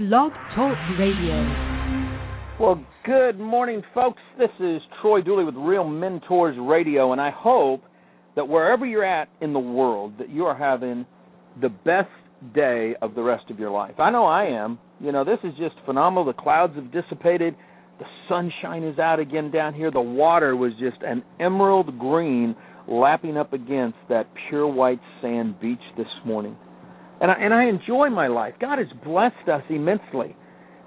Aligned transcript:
Blog 0.00 0.32
Talk 0.56 0.78
Radio. 0.98 1.44
Well, 2.58 2.82
good 3.04 3.38
morning, 3.38 3.82
folks. 3.92 4.22
This 4.38 4.48
is 4.58 4.80
Troy 5.02 5.20
Dooley 5.20 5.44
with 5.44 5.56
Real 5.56 5.86
Mentors 5.86 6.56
Radio, 6.58 7.12
and 7.12 7.20
I 7.20 7.30
hope 7.30 7.82
that 8.34 8.48
wherever 8.48 8.86
you're 8.86 9.04
at 9.04 9.28
in 9.42 9.52
the 9.52 9.58
world, 9.58 10.14
that 10.18 10.30
you 10.30 10.46
are 10.46 10.56
having 10.56 11.04
the 11.60 11.68
best 11.68 12.08
day 12.54 12.94
of 13.02 13.14
the 13.14 13.22
rest 13.22 13.50
of 13.50 13.58
your 13.58 13.70
life. 13.70 13.96
I 13.98 14.10
know 14.10 14.24
I 14.24 14.44
am. 14.44 14.78
You 15.00 15.12
know, 15.12 15.22
this 15.22 15.38
is 15.44 15.52
just 15.58 15.74
phenomenal. 15.84 16.24
The 16.24 16.32
clouds 16.32 16.76
have 16.76 16.90
dissipated. 16.90 17.54
The 17.98 18.06
sunshine 18.26 18.84
is 18.84 18.98
out 18.98 19.20
again 19.20 19.50
down 19.50 19.74
here. 19.74 19.90
The 19.90 20.00
water 20.00 20.56
was 20.56 20.72
just 20.80 21.02
an 21.02 21.22
emerald 21.38 21.98
green 21.98 22.56
lapping 22.88 23.36
up 23.36 23.52
against 23.52 23.98
that 24.08 24.28
pure 24.48 24.66
white 24.66 25.00
sand 25.20 25.60
beach 25.60 25.78
this 25.98 26.06
morning. 26.24 26.56
And 27.20 27.30
I, 27.30 27.34
and 27.34 27.52
I 27.54 27.64
enjoy 27.64 28.08
my 28.10 28.28
life. 28.28 28.54
God 28.60 28.78
has 28.78 28.88
blessed 29.04 29.48
us 29.48 29.62
immensely. 29.68 30.36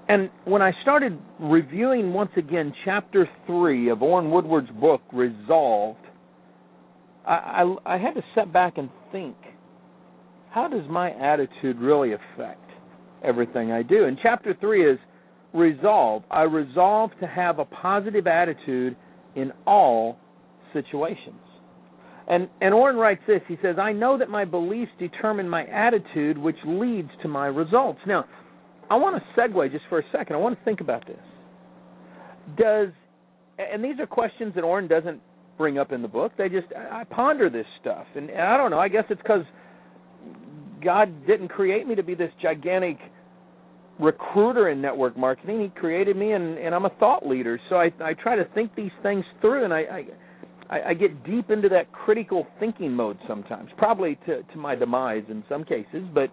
And 0.08 0.30
when 0.44 0.60
I 0.62 0.72
started 0.82 1.18
reviewing 1.38 2.12
once 2.12 2.32
again 2.36 2.72
chapter 2.84 3.28
3 3.46 3.90
of 3.90 4.02
Orrin 4.02 4.30
Woodward's 4.30 4.70
book, 4.80 5.00
Resolved, 5.12 5.98
I, 7.26 7.32
I, 7.86 7.94
I 7.94 7.98
had 7.98 8.14
to 8.14 8.22
step 8.32 8.52
back 8.52 8.76
and 8.76 8.90
think 9.12 9.36
how 10.50 10.68
does 10.68 10.88
my 10.88 11.10
attitude 11.10 11.78
really 11.78 12.12
affect 12.12 12.70
everything 13.24 13.72
I 13.72 13.82
do? 13.82 14.04
And 14.04 14.16
chapter 14.22 14.54
3 14.60 14.92
is 14.92 14.98
resolve. 15.52 16.22
I 16.30 16.42
resolve 16.42 17.10
to 17.20 17.26
have 17.26 17.58
a 17.58 17.64
positive 17.64 18.28
attitude 18.28 18.96
in 19.34 19.52
all 19.66 20.16
situations. 20.72 21.40
And 22.28 22.48
and 22.60 22.72
Orrin 22.72 22.96
writes 22.96 23.22
this. 23.26 23.42
He 23.48 23.58
says, 23.60 23.76
"I 23.78 23.92
know 23.92 24.16
that 24.18 24.30
my 24.30 24.44
beliefs 24.44 24.92
determine 24.98 25.48
my 25.48 25.64
attitude, 25.66 26.38
which 26.38 26.56
leads 26.64 27.10
to 27.22 27.28
my 27.28 27.46
results." 27.46 28.00
Now, 28.06 28.24
I 28.90 28.96
want 28.96 29.22
to 29.22 29.40
segue 29.40 29.70
just 29.70 29.84
for 29.88 29.98
a 29.98 30.04
second. 30.10 30.36
I 30.36 30.38
want 30.38 30.58
to 30.58 30.64
think 30.64 30.80
about 30.80 31.06
this. 31.06 31.20
Does 32.56 32.88
and 33.58 33.84
these 33.84 33.98
are 34.00 34.06
questions 34.06 34.54
that 34.54 34.64
Orrin 34.64 34.88
doesn't 34.88 35.20
bring 35.58 35.78
up 35.78 35.92
in 35.92 36.02
the 36.02 36.08
book. 36.08 36.32
They 36.36 36.48
just 36.48 36.66
I 36.74 37.04
ponder 37.04 37.50
this 37.50 37.66
stuff, 37.80 38.06
and, 38.14 38.30
and 38.30 38.40
I 38.40 38.56
don't 38.56 38.70
know. 38.70 38.80
I 38.80 38.88
guess 38.88 39.04
it's 39.10 39.20
because 39.20 39.44
God 40.82 41.26
didn't 41.26 41.48
create 41.48 41.86
me 41.86 41.94
to 41.94 42.02
be 42.02 42.14
this 42.14 42.30
gigantic 42.42 42.98
recruiter 43.98 44.68
in 44.70 44.80
network 44.80 45.16
marketing. 45.16 45.60
He 45.60 45.68
created 45.80 46.16
me, 46.16 46.32
and, 46.32 46.58
and 46.58 46.74
I'm 46.74 46.84
a 46.84 46.90
thought 47.00 47.26
leader. 47.26 47.60
So 47.70 47.76
I, 47.76 47.92
I 48.00 48.14
try 48.14 48.36
to 48.36 48.44
think 48.54 48.74
these 48.74 48.90
things 49.02 49.24
through, 49.40 49.64
and 49.64 49.72
I, 49.72 49.78
I, 49.78 50.04
I 50.70 50.94
get 50.94 51.24
deep 51.24 51.50
into 51.50 51.68
that 51.70 51.92
critical 51.92 52.46
thinking 52.58 52.92
mode 52.92 53.18
sometimes, 53.28 53.70
probably 53.76 54.18
to, 54.26 54.42
to 54.42 54.56
my 54.56 54.74
demise 54.74 55.24
in 55.28 55.44
some 55.48 55.64
cases. 55.64 56.04
But 56.12 56.30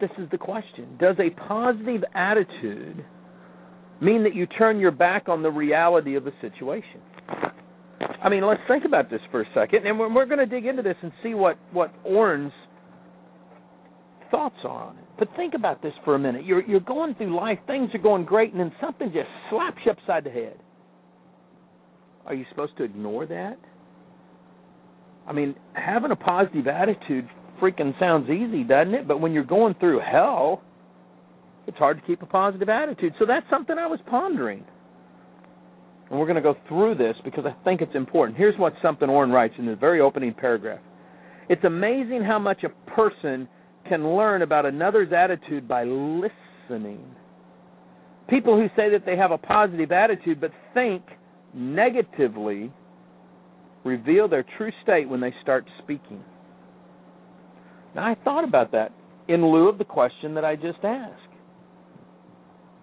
this 0.00 0.10
is 0.18 0.28
the 0.30 0.38
question: 0.38 0.96
Does 1.00 1.16
a 1.18 1.30
positive 1.48 2.04
attitude 2.14 3.04
mean 4.00 4.22
that 4.22 4.34
you 4.34 4.46
turn 4.46 4.78
your 4.78 4.92
back 4.92 5.28
on 5.28 5.42
the 5.42 5.50
reality 5.50 6.14
of 6.14 6.24
the 6.24 6.32
situation? 6.40 7.00
I 8.22 8.28
mean, 8.28 8.46
let's 8.46 8.60
think 8.68 8.84
about 8.84 9.10
this 9.10 9.20
for 9.30 9.42
a 9.42 9.46
second, 9.54 9.86
and 9.86 9.98
we're, 9.98 10.12
we're 10.12 10.26
going 10.26 10.38
to 10.38 10.46
dig 10.46 10.66
into 10.66 10.82
this 10.82 10.96
and 11.02 11.12
see 11.22 11.34
what 11.34 11.58
what 11.72 11.92
Orrin's 12.04 12.52
thoughts 14.30 14.56
are 14.64 14.84
on 14.88 14.98
it. 14.98 15.04
But 15.18 15.28
think 15.36 15.54
about 15.54 15.82
this 15.82 15.92
for 16.04 16.14
a 16.14 16.18
minute. 16.18 16.44
You're 16.44 16.62
you're 16.62 16.80
going 16.80 17.16
through 17.16 17.34
life, 17.36 17.58
things 17.66 17.90
are 17.94 17.98
going 17.98 18.24
great, 18.24 18.52
and 18.52 18.60
then 18.60 18.72
something 18.80 19.10
just 19.12 19.28
slaps 19.50 19.78
you 19.84 19.92
upside 19.92 20.24
the 20.24 20.30
head. 20.30 20.58
Are 22.26 22.34
you 22.34 22.44
supposed 22.50 22.76
to 22.78 22.84
ignore 22.84 23.26
that? 23.26 23.58
I 25.26 25.32
mean, 25.32 25.54
having 25.74 26.10
a 26.10 26.16
positive 26.16 26.66
attitude 26.66 27.28
freaking 27.60 27.98
sounds 27.98 28.30
easy, 28.30 28.64
doesn't 28.64 28.94
it? 28.94 29.08
But 29.08 29.20
when 29.20 29.32
you're 29.32 29.44
going 29.44 29.74
through 29.74 30.00
hell, 30.00 30.62
it's 31.66 31.76
hard 31.76 32.00
to 32.00 32.06
keep 32.06 32.22
a 32.22 32.26
positive 32.26 32.68
attitude. 32.68 33.14
So 33.18 33.26
that's 33.26 33.46
something 33.50 33.76
I 33.78 33.86
was 33.86 34.00
pondering. 34.08 34.64
And 36.10 36.18
we're 36.18 36.26
going 36.26 36.36
to 36.36 36.42
go 36.42 36.56
through 36.66 36.94
this 36.94 37.16
because 37.24 37.44
I 37.44 37.54
think 37.64 37.82
it's 37.82 37.94
important. 37.94 38.38
Here's 38.38 38.58
what 38.58 38.72
something 38.80 39.08
Orrin 39.08 39.30
writes 39.30 39.54
in 39.58 39.66
the 39.66 39.76
very 39.76 40.00
opening 40.00 40.32
paragraph. 40.32 40.80
It's 41.50 41.64
amazing 41.64 42.22
how 42.24 42.38
much 42.38 42.64
a 42.64 42.90
person 42.90 43.48
can 43.88 44.16
learn 44.16 44.42
about 44.42 44.66
another's 44.66 45.12
attitude 45.12 45.68
by 45.68 45.84
listening. 45.84 47.04
People 48.28 48.56
who 48.56 48.68
say 48.76 48.90
that 48.90 49.04
they 49.04 49.16
have 49.16 49.30
a 49.30 49.38
positive 49.38 49.92
attitude 49.92 50.40
but 50.40 50.52
think 50.74 51.02
negatively 51.54 52.72
reveal 53.84 54.28
their 54.28 54.44
true 54.56 54.72
state 54.82 55.08
when 55.08 55.20
they 55.20 55.34
start 55.42 55.64
speaking. 55.82 56.22
Now, 57.94 58.06
I 58.06 58.16
thought 58.22 58.44
about 58.44 58.72
that 58.72 58.92
in 59.28 59.44
lieu 59.44 59.68
of 59.68 59.78
the 59.78 59.84
question 59.84 60.34
that 60.34 60.44
I 60.44 60.56
just 60.56 60.78
asked. 60.82 61.14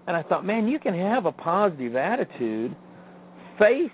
And 0.07 0.15
I 0.15 0.23
thought, 0.23 0.45
man, 0.45 0.67
you 0.67 0.79
can 0.79 0.93
have 0.93 1.25
a 1.25 1.31
positive 1.31 1.95
attitude 1.95 2.75
face 3.57 3.91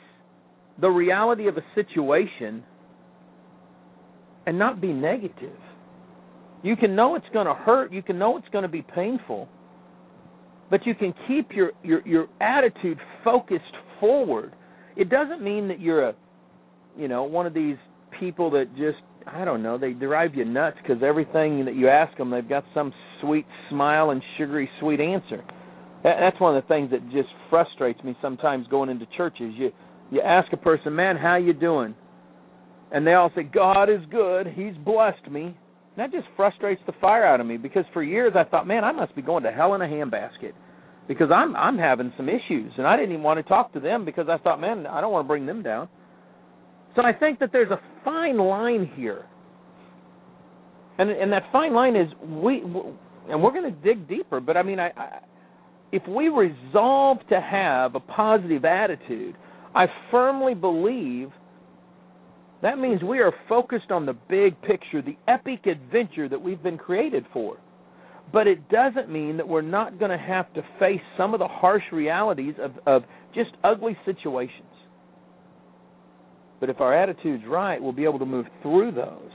the 0.80 0.90
reality 0.90 1.48
of 1.48 1.58
a 1.58 1.64
situation 1.76 2.64
and 4.46 4.58
not 4.58 4.82
be 4.82 4.92
negative. 4.92 5.58
You 6.64 6.76
can 6.76 6.96
know 6.96 7.16
it's 7.16 7.26
going 7.34 7.48
to 7.48 7.54
hurt, 7.54 7.92
you 7.92 8.02
can 8.02 8.18
know 8.20 8.38
it's 8.38 8.48
going 8.50 8.64
to 8.64 8.70
be 8.70 8.82
painful, 8.82 9.48
but 10.70 10.86
you 10.86 10.96
can 10.96 11.14
keep 11.28 11.52
your, 11.52 11.72
your 11.84 12.08
your 12.08 12.28
attitude 12.40 12.98
focused 13.24 13.64
forward. 14.00 14.54
It 14.96 15.10
doesn't 15.10 15.42
mean 15.42 15.68
that 15.70 15.80
you're 15.80 16.10
a 16.10 16.16
you 16.98 17.08
know, 17.08 17.24
one 17.24 17.46
of 17.46 17.54
these 17.54 17.78
people 18.20 18.52
that 18.52 18.76
just 18.76 19.00
I 19.28 19.46
don't 19.46 19.62
know, 19.62 19.78
they 19.78 19.92
drive 19.92 20.36
you 20.36 20.46
nuts 20.46 20.78
because 20.82 21.04
everything 21.04 21.66
that 21.66 21.76
you 21.76 21.90
ask 21.90 22.18
them, 22.18 22.32
they've 22.32 22.48
got 22.48 22.66
some 22.74 22.92
sweet 23.22 23.46
smile 23.70 24.10
and 24.10 24.22
sugary 24.38 24.70
sweet 24.80 25.00
answer 25.00 25.44
that's 26.04 26.40
one 26.40 26.56
of 26.56 26.64
the 26.64 26.68
things 26.68 26.92
that 26.92 27.04
just 27.12 27.30
frustrates 27.50 28.04
me 28.04 28.16
sometimes 28.22 28.68
going 28.68 28.90
into 28.90 29.06
churches. 29.18 29.54
You 29.56 29.72
you 30.10 30.22
ask 30.22 30.52
a 30.52 30.58
person, 30.58 30.96
"Man, 30.96 31.16
how 31.16 31.36
you 31.36 31.54
doing?" 31.54 31.96
And 32.92 33.06
they 33.08 33.14
all 33.14 33.32
say, 33.36 33.44
"God 33.44 33.90
is 33.90 34.06
good. 34.08 34.48
He's 34.48 34.76
blessed 34.78 35.30
me." 35.30 35.44
And 35.44 35.56
that 35.98 36.12
just 36.12 36.28
frustrates 36.36 36.82
the 36.86 36.94
fire 36.94 37.24
out 37.24 37.40
of 37.40 37.46
me 37.48 37.58
because 37.58 37.86
for 37.94 38.04
years 38.04 38.36
I 38.36 38.44
thought, 38.44 38.68
"Man, 38.68 38.84
I 38.84 38.92
must 38.92 39.16
be 39.16 39.22
going 39.22 39.44
to 39.44 39.52
hell 39.52 39.74
in 39.76 39.82
a 39.82 39.88
handbasket." 39.88 40.54
Because 41.08 41.30
I'm 41.34 41.56
I'm 41.56 41.78
having 41.78 42.14
some 42.16 42.30
issues 42.30 42.72
and 42.78 42.88
I 42.88 42.96
didn't 42.96 43.12
even 43.12 43.24
want 43.24 43.40
to 43.40 43.44
talk 43.44 43.74
to 43.74 43.80
them 43.80 44.06
because 44.06 44.28
I 44.30 44.38
thought, 44.38 44.62
"Man, 44.62 44.86
I 44.86 45.02
don't 45.02 45.12
want 45.12 45.26
to 45.26 45.28
bring 45.28 45.46
them 45.46 45.64
down." 45.64 45.90
So 46.96 47.04
I 47.04 47.14
think 47.14 47.40
that 47.40 47.50
there's 47.52 47.72
a 47.72 47.80
fine 48.04 48.38
line 48.38 48.90
here. 48.96 49.26
And 50.98 51.10
and 51.10 51.32
that 51.34 51.44
fine 51.52 51.74
line 51.74 51.96
is 51.96 52.08
we 52.22 52.62
and 53.30 53.42
we're 53.42 53.52
going 53.52 53.74
to 53.74 53.80
dig 53.82 54.08
deeper, 54.08 54.40
but 54.40 54.58
I 54.58 54.64
mean 54.64 54.80
I, 54.80 54.90
I 54.96 55.20
if 55.92 56.04
we 56.08 56.30
resolve 56.30 57.18
to 57.30 57.42
have 57.42 57.96
a 57.96 58.00
positive 58.00 58.64
attitude, 58.64 59.36
I 59.76 59.88
firmly 60.10 60.54
believe 60.54 61.30
that 62.62 62.78
means 62.78 63.02
we 63.04 63.20
are 63.20 63.34
focused 63.50 63.90
on 63.90 64.06
the 64.06 64.14
big 64.14 64.62
picture, 64.62 65.02
the 65.02 65.18
epic 65.28 65.66
adventure 65.66 66.30
that 66.30 66.42
we've 66.42 66.62
been 66.62 66.78
created 66.78 67.26
for. 67.34 67.58
But 68.32 68.48
it 68.48 68.70
doesn't 68.70 69.10
mean 69.10 69.38
that 69.38 69.48
we're 69.48 69.62
not 69.62 70.00
going 70.00 70.12
to 70.12 70.18
have 70.18 70.52
to 70.54 70.62
face 70.80 71.02
some 71.18 71.34
of 71.34 71.40
the 71.40 71.48
harsh 71.48 71.84
realities 71.92 72.56
of, 72.62 72.72
of 72.86 73.04
just 73.36 73.52
ugly 73.64 73.98
situations. 74.06 74.68
But 76.60 76.70
if 76.70 76.80
our 76.80 76.94
attitude's 76.94 77.44
right, 77.48 77.82
we'll 77.82 77.92
be 77.92 78.04
able 78.04 78.20
to 78.20 78.26
move 78.26 78.46
through 78.62 78.92
those. 78.92 79.32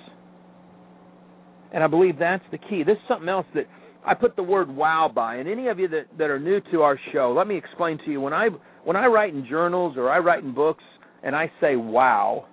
And 1.73 1.83
I 1.83 1.89
believe 1.89 2.19
that's 2.19 2.45
the 2.53 2.59
key. 2.59 2.85
This 2.85 2.97
is 2.97 3.03
something 3.09 3.29
else 3.29 3.47
that 3.55 3.67
I 4.07 4.15
put 4.15 4.37
the 4.37 4.43
word 4.43 4.71
wow 4.71 5.11
by. 5.13 5.37
And 5.37 5.49
any 5.49 5.67
of 5.67 5.81
you 5.81 5.89
that, 5.89 6.07
that 6.17 6.31
are 6.31 6.39
new 6.39 6.61
to 6.73 6.83
our 6.83 6.99
show, 7.13 7.35
let 7.37 7.49
me 7.49 7.57
explain 7.57 7.99
to 8.05 8.11
you 8.11 8.21
when 8.21 8.33
I 8.33 8.49
when 8.85 8.97
I 8.97 9.07
write 9.07 9.35
in 9.35 9.45
journals 9.49 9.97
or 9.97 10.09
I 10.09 10.21
write 10.21 10.45
in 10.45 10.55
books 10.55 10.85
and 11.25 11.35
I 11.35 11.51
say 11.61 11.75
wow, 11.75 12.47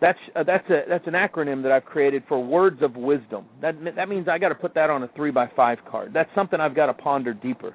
that's 0.00 0.18
uh, 0.36 0.44
that's 0.44 0.68
a 0.70 0.82
that's 0.88 1.06
an 1.06 1.14
acronym 1.14 1.62
that 1.64 1.72
I've 1.72 1.84
created 1.84 2.22
for 2.28 2.42
words 2.42 2.82
of 2.82 2.94
wisdom. 2.94 3.46
That 3.60 3.74
that 3.96 4.08
means 4.08 4.28
I 4.28 4.38
got 4.38 4.50
to 4.50 4.54
put 4.54 4.74
that 4.74 4.90
on 4.90 5.02
a 5.02 5.08
three 5.16 5.30
by 5.30 5.50
five 5.56 5.78
card. 5.90 6.12
That's 6.14 6.30
something 6.34 6.60
I've 6.60 6.76
got 6.76 6.86
to 6.86 6.94
ponder 6.94 7.34
deeper. 7.34 7.74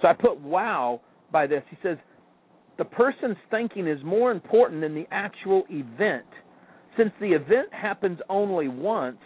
So 0.00 0.08
I 0.08 0.14
put 0.14 0.40
wow 0.40 1.00
by 1.30 1.46
this. 1.46 1.62
He 1.68 1.76
says 1.82 1.98
the 2.78 2.84
person's 2.84 3.36
thinking 3.50 3.86
is 3.86 3.98
more 4.02 4.32
important 4.32 4.80
than 4.80 4.94
the 4.94 5.06
actual 5.10 5.64
event. 5.68 6.24
Since 6.96 7.12
the 7.20 7.32
event 7.32 7.72
happens 7.72 8.18
only 8.28 8.68
once, 8.68 9.18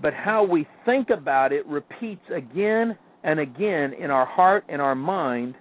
but 0.00 0.14
how 0.14 0.44
we 0.44 0.66
think 0.86 1.08
about 1.10 1.52
it 1.52 1.66
repeats 1.66 2.22
again 2.34 2.96
and 3.24 3.40
again 3.40 3.92
in 3.92 4.10
our 4.10 4.24
heart 4.24 4.64
and 4.68 4.80
our 4.80 4.94
mind 4.94 5.56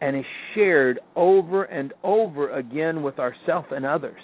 and 0.00 0.16
is 0.16 0.24
shared 0.54 1.00
over 1.16 1.64
and 1.64 1.92
over 2.04 2.50
again 2.56 3.02
with 3.02 3.18
ourselves 3.18 3.66
and 3.70 3.84
others. 3.84 4.20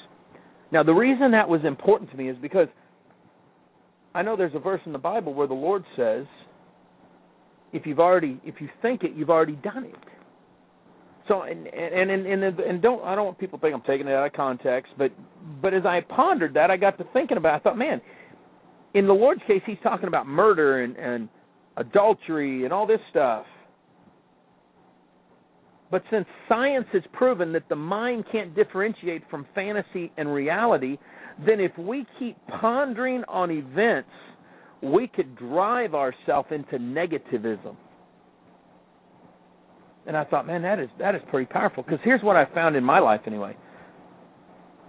Now, 0.75 0.83
the 0.83 0.93
reason 0.93 1.31
that 1.31 1.49
was 1.49 1.61
important 1.65 2.11
to 2.11 2.17
me 2.17 2.29
is 2.29 2.37
because 2.43 2.67
I 4.15 4.23
know 4.23 4.37
there's 4.37 4.57
a 4.57 4.59
verse 4.59 4.81
in 4.87 4.93
the 4.93 4.99
Bible 4.99 5.33
where 5.33 5.47
the 5.47 5.55
Lord 5.55 5.85
says, 5.97 6.27
if 7.73 7.87
you've 7.87 8.01
already 8.01 8.41
if 8.45 8.57
you 8.61 8.69
think 8.83 9.05
it, 9.05 9.13
you've 9.15 9.31
already 9.31 9.55
done 9.55 9.85
it. 9.85 9.95
So 11.29 11.43
and 11.43 11.69
and 11.69 12.11
and 12.11 12.27
and, 12.27 12.61
and 12.61 12.83
don't 12.83 13.05
I 13.05 13.15
don't 13.15 13.25
want 13.25 13.39
people 13.39 13.59
to 13.59 13.63
think 13.63 13.75
I'm 13.75 13.83
taking 13.83 14.09
it 14.09 14.13
out 14.13 14.27
of 14.27 14.33
context, 14.33 14.93
but 14.99 15.13
but 15.63 15.75
as 15.75 15.87
I 15.87 16.01
pondered 16.01 16.55
that, 16.55 16.71
I 16.71 16.77
got 16.77 16.99
to 16.99 17.05
thinking 17.13 17.37
about. 17.37 17.55
It, 17.55 17.57
I 17.57 17.61
thought, 17.61 17.79
man, 17.79 18.01
In 18.95 19.07
the 19.09 19.13
Lord's 19.13 19.43
case, 19.47 19.63
he's 19.67 19.79
talking 19.83 20.07
about 20.07 20.27
murder 20.27 20.83
and, 20.83 20.97
and 20.97 21.29
adultery 21.77 22.65
and 22.65 22.73
all 22.73 22.87
this 22.87 23.01
stuff. 23.11 23.45
But 25.95 26.03
since 26.11 26.27
science 26.49 26.87
has 26.93 27.03
proven 27.13 27.53
that 27.53 27.69
the 27.69 27.77
mind 27.77 28.25
can't 28.33 28.53
differentiate 28.53 29.23
from 29.31 29.47
fantasy 29.55 30.11
and 30.17 30.35
reality, 30.35 30.99
then 31.47 31.61
if 31.61 31.71
we 31.79 32.05
keep 32.19 32.37
pondering 32.61 33.23
on 33.29 33.53
events, 33.53 34.11
we 34.83 35.07
could 35.07 35.37
drive 35.37 35.95
ourselves 35.95 36.49
into 36.51 36.81
negativism. 36.81 37.77
And 40.05 40.17
I 40.17 40.25
thought, 40.25 40.49
man, 40.49 40.63
that 40.63 40.81
is 40.81 40.89
that 40.99 41.15
is 41.15 41.23
pretty 41.31 41.47
powerful. 41.47 41.85
Because 41.85 42.01
here's 42.03 42.25
what 42.25 42.35
I 42.35 42.47
found 42.53 42.75
in 42.75 42.83
my 42.83 42.99
life 42.99 43.21
anyway. 43.29 43.57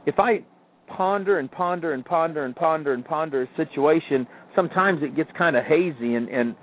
If 0.08 0.16
I 0.18 0.40
ponder 0.88 1.38
and 1.38 1.52
ponder 1.52 1.94
and 1.94 2.04
ponder 2.04 2.46
and 2.46 2.56
ponder 2.56 2.96
and 2.96 3.06
ponder 3.06 3.44
a 3.44 3.48
situation, 3.58 4.26
sometimes 4.56 5.04
it 5.04 5.16
gets 5.16 5.30
kind 5.38 5.56
of 5.56 5.66
hazy 5.66 6.16
and 6.16 6.30
and 6.30 6.56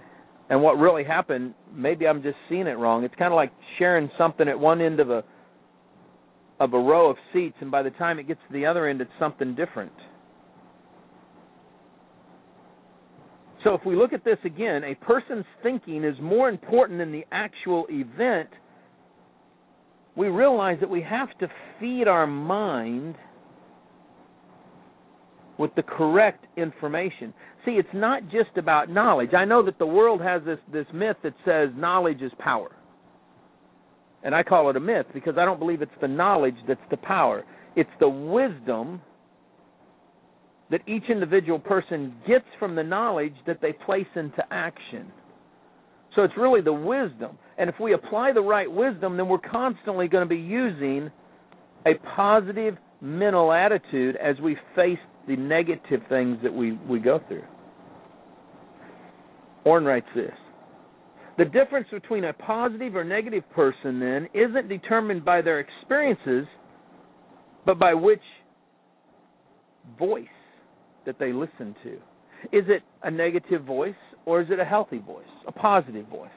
and 0.51 0.63
what 0.63 0.79
really 0.79 1.05
happened, 1.05 1.55
maybe 1.73 2.07
I'm 2.07 2.23
just 2.23 2.37
seeing 2.49 2.67
it 2.67 2.79
wrong. 2.79 3.05
It's 3.05 3.15
kind 3.15 3.33
of 3.33 3.37
like 3.37 3.53
sharing 3.79 4.11
something 4.19 4.49
at 4.49 4.59
one 4.59 4.81
end 4.81 5.01
of 5.01 5.11
a 5.11 5.25
of 6.61 6.75
a 6.75 6.79
row 6.79 7.11
of 7.11 7.17
seats 7.33 7.57
and 7.61 7.73
by 7.73 7.83
the 7.83 7.91
time 7.91 8.21
it 8.21 8.29
gets 8.29 8.39
to 8.47 8.53
the 8.53 8.65
other 8.65 8.87
end 8.87 9.01
it's 9.01 9.11
something 9.19 9.55
different. 9.55 9.93
So 13.65 13.75
if 13.75 13.85
we 13.85 13.97
look 13.97 14.13
at 14.13 14.25
this 14.25 14.39
again, 14.45 14.83
a 14.85 14.95
person's 15.05 15.45
thinking 15.63 16.05
is 16.05 16.17
more 16.21 16.49
important 16.49 16.99
than 16.99 17.13
the 17.13 17.25
actual 17.33 17.87
event. 17.91 18.49
We 20.17 20.29
realize 20.29 20.79
that 20.81 20.91
we 20.91 21.03
have 21.03 21.37
to 21.39 21.49
feed 21.81 22.07
our 22.07 22.27
mind 22.27 23.15
with 25.59 25.75
the 25.75 25.83
correct 25.83 26.47
information. 26.57 27.33
See, 27.65 27.73
it's 27.73 27.89
not 27.95 28.25
just 28.25 28.57
about 28.57 28.91
knowledge. 28.91 29.35
I 29.35 29.45
know 29.45 29.63
that 29.65 29.79
the 29.79 29.87
world 29.87 30.21
has 30.21 30.43
this 30.45 30.59
this 30.73 30.87
myth 30.93 31.17
that 31.23 31.35
says 31.45 31.71
knowledge 31.77 32.23
is 32.23 32.33
power. 32.39 32.71
And 34.25 34.35
I 34.35 34.43
call 34.43 34.71
it 34.71 34.77
a 34.77 34.81
myth 34.81 35.07
because 35.13 35.35
I 35.39 35.45
don't 35.45 35.59
believe 35.59 35.83
it's 35.83 35.91
the 36.01 36.09
knowledge 36.09 36.55
that's 36.67 36.81
the 36.91 36.97
power. 36.97 37.45
It's 37.75 37.91
the 38.01 38.09
wisdom 38.09 39.01
that 40.71 40.81
each 40.89 41.05
individual 41.11 41.59
person 41.59 42.15
gets 42.27 42.47
from 42.59 42.75
the 42.75 42.83
knowledge 42.83 43.35
that 43.47 43.61
they 43.61 43.73
place 43.73 44.07
into 44.17 44.43
action. 44.51 45.13
So 46.15 46.23
it's 46.23 46.35
really 46.37 46.61
the 46.61 46.73
wisdom. 46.73 47.39
And 47.59 47.69
if 47.69 47.77
we 47.81 47.95
apply 47.95 48.33
the 48.33 48.43
right 48.43 48.71
wisdom, 48.71 49.17
then 49.17 49.29
we're 49.29 49.39
constantly 49.39 50.09
going 50.09 50.27
to 50.27 50.29
be 50.29 50.41
using 50.41 51.11
a 51.87 51.95
positive 52.17 52.77
mental 53.01 53.53
attitude 53.53 54.17
as 54.17 54.39
we 54.41 54.57
face 54.77 54.99
the 55.29 55.37
negative 55.37 56.01
things 56.09 56.39
that 56.43 56.53
we, 56.53 56.73
we 56.89 56.99
go 56.99 57.21
through. 57.29 57.45
Orrin 59.65 59.85
writes 59.85 60.07
this 60.15 60.33
The 61.39 61.45
difference 61.45 61.89
between 61.91 62.25
a 62.25 62.33
positive 62.33 62.97
or 62.97 63.05
negative 63.05 63.45
person, 63.55 64.01
then, 64.01 64.29
isn't 64.35 64.69
determined 64.69 65.25
by 65.25 65.43
their 65.43 65.61
experiences, 65.61 66.47
but 67.65 67.79
by 67.79 67.95
which 67.95 68.23
voice 69.99 70.27
that 71.07 71.19
they 71.19 71.33
listen 71.33 71.75
to. 71.83 71.93
Is 72.57 72.65
it 72.69 72.83
a 73.03 73.11
negative 73.11 73.65
voice 73.65 73.95
or 74.27 74.41
is 74.41 74.49
it 74.51 74.59
a 74.59 74.65
healthy 74.65 74.99
voice, 74.99 75.25
a 75.47 75.53
positive 75.53 76.07
voice? 76.09 76.31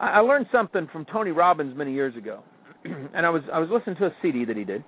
I, 0.00 0.08
I 0.08 0.18
learned 0.20 0.46
something 0.52 0.88
from 0.92 1.04
Tony 1.06 1.30
Robbins 1.30 1.76
many 1.76 1.92
years 1.92 2.16
ago, 2.16 2.42
and 2.84 3.26
I 3.26 3.30
was 3.30 3.42
I 3.52 3.58
was 3.58 3.68
listening 3.70 3.96
to 3.96 4.06
a 4.06 4.14
CD 4.22 4.44
that 4.46 4.56
he 4.56 4.64
did, 4.64 4.82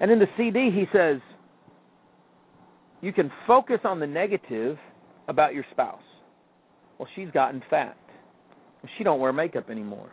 and 0.00 0.10
in 0.10 0.18
the 0.18 0.26
CD 0.36 0.70
he 0.70 0.84
says 0.92 1.20
you 3.00 3.12
can 3.12 3.30
focus 3.46 3.80
on 3.84 4.00
the 4.00 4.06
negative 4.06 4.76
about 5.28 5.54
your 5.54 5.64
spouse. 5.70 6.02
Well, 6.98 7.08
she's 7.16 7.30
gotten 7.30 7.62
fat. 7.70 7.96
She 8.98 9.04
don't 9.04 9.20
wear 9.20 9.32
makeup 9.32 9.70
anymore. 9.70 10.10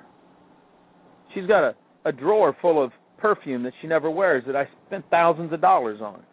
She's 1.34 1.46
got 1.48 1.64
a, 1.64 1.76
a 2.06 2.12
drawer 2.12 2.56
full 2.62 2.84
of 2.84 2.92
perfume 3.18 3.64
that 3.64 3.74
she 3.82 3.88
never 3.88 4.10
wears 4.10 4.44
that 4.46 4.56
I 4.56 4.68
spent 4.88 5.06
thousands 5.10 5.52
of 5.54 5.62
dollars 5.62 6.00
on. 6.02 6.24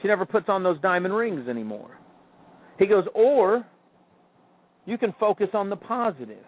She 0.00 0.08
never 0.08 0.24
puts 0.24 0.46
on 0.48 0.62
those 0.62 0.80
diamond 0.80 1.14
rings 1.14 1.48
anymore. 1.48 1.98
He 2.78 2.86
goes, 2.86 3.04
or 3.14 3.64
you 4.86 4.98
can 4.98 5.14
focus 5.20 5.48
on 5.54 5.70
the 5.70 5.76
positive. 5.76 6.44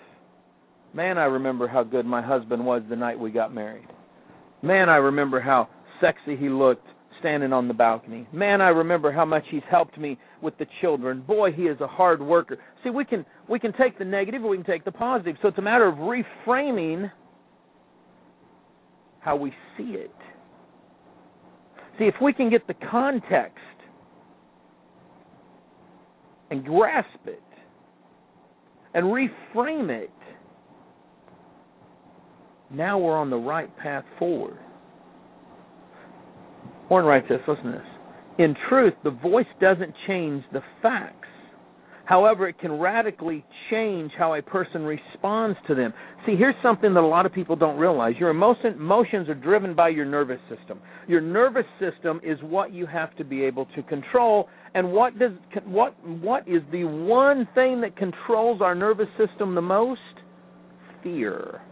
Man, 0.93 1.19
I 1.19 1.25
remember 1.25 1.69
how 1.69 1.83
good 1.83 2.07
my 2.07 2.23
husband 2.23 2.65
was 2.65 2.83
the 2.89 2.97
night 2.97 3.19
we 3.19 3.31
got 3.31 3.55
married. 3.55 3.89
Man, 4.63 4.89
I 4.89 4.97
remember 4.97 5.41
how 5.41 5.69
sexy 6.01 6.37
he 6.37 6.49
looked 6.49 6.87
standing 7.25 7.55
on 7.55 7.69
the 7.69 7.75
balcony. 7.75 8.29
Man, 8.35 8.61
I 8.61 8.69
remember 8.69 9.11
how 9.11 9.25
much 9.25 9.45
he's 9.51 9.63
helped 9.71 9.97
me 9.97 10.19
with 10.43 10.59
the 10.59 10.67
children. 10.83 11.23
Boy, 11.23 11.53
he 11.53 11.63
is 11.63 11.81
a 11.81 11.87
hard 11.87 12.21
worker. 12.21 12.59
See, 12.85 12.91
we 12.91 13.07
can 13.07 13.25
we 13.49 13.59
can 13.59 13.73
take 13.73 13.99
the 13.99 14.05
negative 14.05 14.43
we 14.43 14.59
can 14.59 14.67
take 14.67 14.85
the 14.85 14.93
positive. 14.93 15.37
So 15.41 15.49
it's 15.49 15.57
a 15.57 15.63
matter 15.63 15.89
of 15.89 15.95
reframing 15.95 17.11
how 19.21 19.37
we 19.37 19.55
see 19.79 19.95
it. 19.95 20.15
See, 21.99 22.05
if 22.05 22.15
we 22.21 22.35
can 22.35 22.51
get 22.51 22.67
the 22.67 22.75
context 22.91 23.57
and 26.51 26.63
grasp 26.63 27.09
it 27.27 27.41
and 28.93 29.07
reframe 29.07 29.89
it, 29.89 30.11
now 32.71 32.99
we're 32.99 33.17
on 33.17 33.31
the 33.31 33.37
right 33.37 33.75
path 33.79 34.05
forward. 34.19 34.59
Orrin 36.91 37.07
writes 37.07 37.27
this, 37.29 37.41
listen 37.47 37.65
to 37.65 37.73
this. 37.73 37.87
In 38.39 38.55
truth, 38.69 38.95
the 39.05 39.11
voice 39.11 39.47
doesn't 39.61 39.95
change 40.07 40.45
the 40.53 40.63
facts. 40.83 41.29
However, 42.05 42.47
it 42.49 42.59
can 42.59 42.73
radically 42.73 43.45
change 43.71 44.13
how 44.19 44.35
a 44.35 44.43
person 44.43 44.83
responds 44.83 45.59
to 45.69 45.75
them. 45.75 45.95
See, 46.27 46.37
here's 46.37 46.55
something 46.63 46.93
that 46.93 47.01
a 47.01 47.07
lot 47.07 47.25
of 47.25 47.33
people 47.33 47.57
don't 47.57 47.79
realize. 47.79 48.15
Your 48.19 48.29
emotion, 48.29 48.75
emotions 48.75 49.29
are 49.31 49.35
driven 49.35 49.75
by 49.75 49.89
your 49.89 50.05
nervous 50.05 50.41
system. 50.55 50.81
Your 51.09 51.23
nervous 51.23 51.65
system 51.81 52.21
is 52.23 52.39
what 52.43 52.75
you 52.75 52.85
have 52.87 53.17
to 53.17 53.25
be 53.25 53.43
able 53.45 53.67
to 53.75 53.83
control. 53.85 54.49
And 54.75 54.93
what 54.93 55.19
does 55.19 55.33
what 55.65 55.95
what 56.05 56.47
is 56.47 56.61
the 56.73 56.85
one 56.85 57.49
thing 57.55 57.81
that 57.81 57.97
controls 57.97 58.61
our 58.61 58.75
nervous 58.75 59.09
system 59.17 59.55
the 59.55 59.63
most? 59.63 60.01
Fear. 61.03 61.63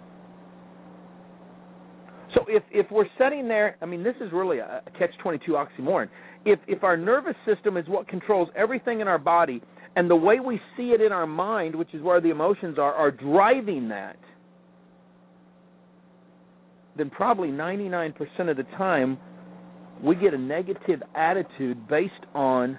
So 2.34 2.44
if 2.48 2.62
if 2.70 2.90
we're 2.90 3.06
sitting 3.18 3.48
there, 3.48 3.76
I 3.82 3.86
mean, 3.86 4.02
this 4.02 4.14
is 4.20 4.32
really 4.32 4.58
a 4.58 4.82
catch 4.98 5.10
twenty 5.22 5.38
two 5.44 5.52
oxymoron. 5.52 6.08
If 6.44 6.58
if 6.66 6.82
our 6.82 6.96
nervous 6.96 7.36
system 7.46 7.76
is 7.76 7.86
what 7.88 8.08
controls 8.08 8.48
everything 8.56 9.00
in 9.00 9.08
our 9.08 9.18
body, 9.18 9.62
and 9.96 10.08
the 10.08 10.16
way 10.16 10.40
we 10.40 10.60
see 10.76 10.90
it 10.90 11.00
in 11.00 11.12
our 11.12 11.26
mind, 11.26 11.74
which 11.74 11.92
is 11.94 12.02
where 12.02 12.20
the 12.20 12.30
emotions 12.30 12.78
are, 12.78 12.94
are 12.94 13.10
driving 13.10 13.88
that, 13.88 14.16
then 16.96 17.10
probably 17.10 17.48
99% 17.48 18.14
of 18.50 18.56
the 18.56 18.64
time 18.76 19.18
we 20.02 20.16
get 20.16 20.34
a 20.34 20.38
negative 20.38 21.02
attitude 21.14 21.88
based 21.88 22.12
on 22.34 22.78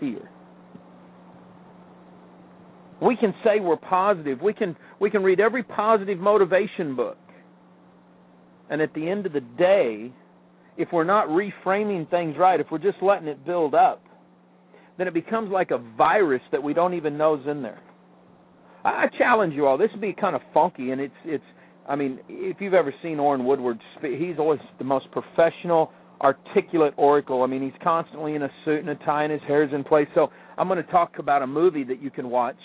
fear. 0.00 0.30
We 3.00 3.16
can 3.16 3.34
say 3.44 3.60
we're 3.60 3.76
positive. 3.76 4.40
We 4.40 4.52
can 4.52 4.76
we 5.00 5.10
can 5.10 5.22
read 5.22 5.38
every 5.38 5.62
positive 5.62 6.18
motivation 6.18 6.96
book. 6.96 7.16
And 8.70 8.82
at 8.82 8.92
the 8.94 9.08
end 9.08 9.26
of 9.26 9.32
the 9.32 9.40
day, 9.40 10.12
if 10.76 10.88
we're 10.92 11.04
not 11.04 11.28
reframing 11.28 12.08
things 12.10 12.36
right, 12.38 12.60
if 12.60 12.66
we're 12.70 12.78
just 12.78 13.02
letting 13.02 13.28
it 13.28 13.44
build 13.44 13.74
up, 13.74 14.02
then 14.96 15.08
it 15.08 15.14
becomes 15.14 15.50
like 15.50 15.70
a 15.70 15.78
virus 15.96 16.42
that 16.52 16.62
we 16.62 16.74
don't 16.74 16.94
even 16.94 17.16
know 17.16 17.34
is 17.34 17.46
in 17.46 17.62
there. 17.62 17.80
I 18.84 19.06
challenge 19.18 19.54
you 19.54 19.66
all. 19.66 19.76
This 19.76 19.90
would 19.92 20.00
be 20.00 20.12
kind 20.12 20.36
of 20.36 20.42
funky, 20.54 20.90
and 20.90 21.00
it's 21.00 21.14
it's. 21.24 21.44
I 21.88 21.96
mean, 21.96 22.20
if 22.28 22.58
you've 22.60 22.74
ever 22.74 22.94
seen 23.02 23.18
Orrin 23.18 23.44
Woodward 23.44 23.80
he's 24.02 24.38
always 24.38 24.60
the 24.78 24.84
most 24.84 25.06
professional, 25.10 25.90
articulate 26.20 26.94
oracle. 26.96 27.42
I 27.42 27.46
mean, 27.46 27.62
he's 27.62 27.80
constantly 27.82 28.34
in 28.34 28.42
a 28.42 28.50
suit 28.64 28.80
and 28.80 28.90
a 28.90 28.94
tie, 28.96 29.24
and 29.24 29.32
his 29.32 29.42
hair's 29.46 29.72
in 29.72 29.84
place. 29.84 30.06
So 30.14 30.28
I'm 30.58 30.68
going 30.68 30.84
to 30.84 30.90
talk 30.90 31.18
about 31.18 31.42
a 31.42 31.46
movie 31.46 31.84
that 31.84 32.02
you 32.02 32.10
can 32.10 32.28
watch 32.28 32.58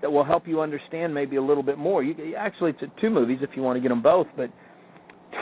that 0.00 0.10
will 0.10 0.24
help 0.24 0.46
you 0.46 0.60
understand 0.60 1.12
maybe 1.12 1.36
a 1.36 1.42
little 1.42 1.62
bit 1.62 1.76
more. 1.76 2.02
You, 2.04 2.34
actually, 2.36 2.70
it's 2.70 2.92
two 3.00 3.10
movies 3.10 3.38
if 3.42 3.50
you 3.56 3.62
want 3.62 3.76
to 3.76 3.80
get 3.80 3.88
them 3.88 4.02
both, 4.02 4.28
but 4.36 4.50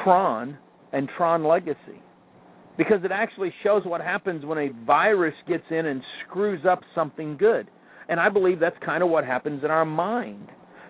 Tron 0.02 0.58
and 0.92 1.08
Tron 1.16 1.44
Legacy 1.44 2.02
because 2.76 3.04
it 3.04 3.10
actually 3.12 3.52
shows 3.62 3.82
what 3.84 4.00
happens 4.00 4.44
when 4.44 4.58
a 4.58 4.68
virus 4.84 5.34
gets 5.48 5.64
in 5.70 5.86
and 5.86 6.02
screws 6.24 6.60
up 6.68 6.80
something 6.94 7.36
good. 7.36 7.68
And 8.08 8.20
I 8.20 8.28
believe 8.28 8.60
that's 8.60 8.76
kind 8.84 9.02
of 9.02 9.08
what 9.08 9.24
happens 9.24 9.64
in 9.64 9.70
our 9.70 9.84
mind. 9.84 10.48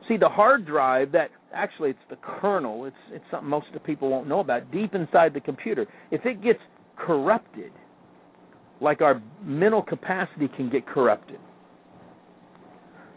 See, 0.08 0.16
the 0.16 0.28
hard 0.28 0.66
drive 0.66 1.12
that 1.12 1.30
actually 1.54 1.90
it's 1.90 1.98
the 2.10 2.16
kernel, 2.16 2.84
it's 2.84 2.96
it's 3.10 3.24
something 3.30 3.48
most 3.48 3.68
of 3.68 3.74
the 3.74 3.80
people 3.80 4.08
won't 4.08 4.28
know 4.28 4.40
about, 4.40 4.70
deep 4.70 4.94
inside 4.94 5.32
the 5.34 5.40
computer. 5.40 5.86
If 6.10 6.26
it 6.26 6.42
gets 6.42 6.60
corrupted, 6.96 7.72
like 8.80 9.00
our 9.00 9.22
mental 9.42 9.82
capacity 9.82 10.48
can 10.54 10.70
get 10.70 10.86
corrupted, 10.86 11.38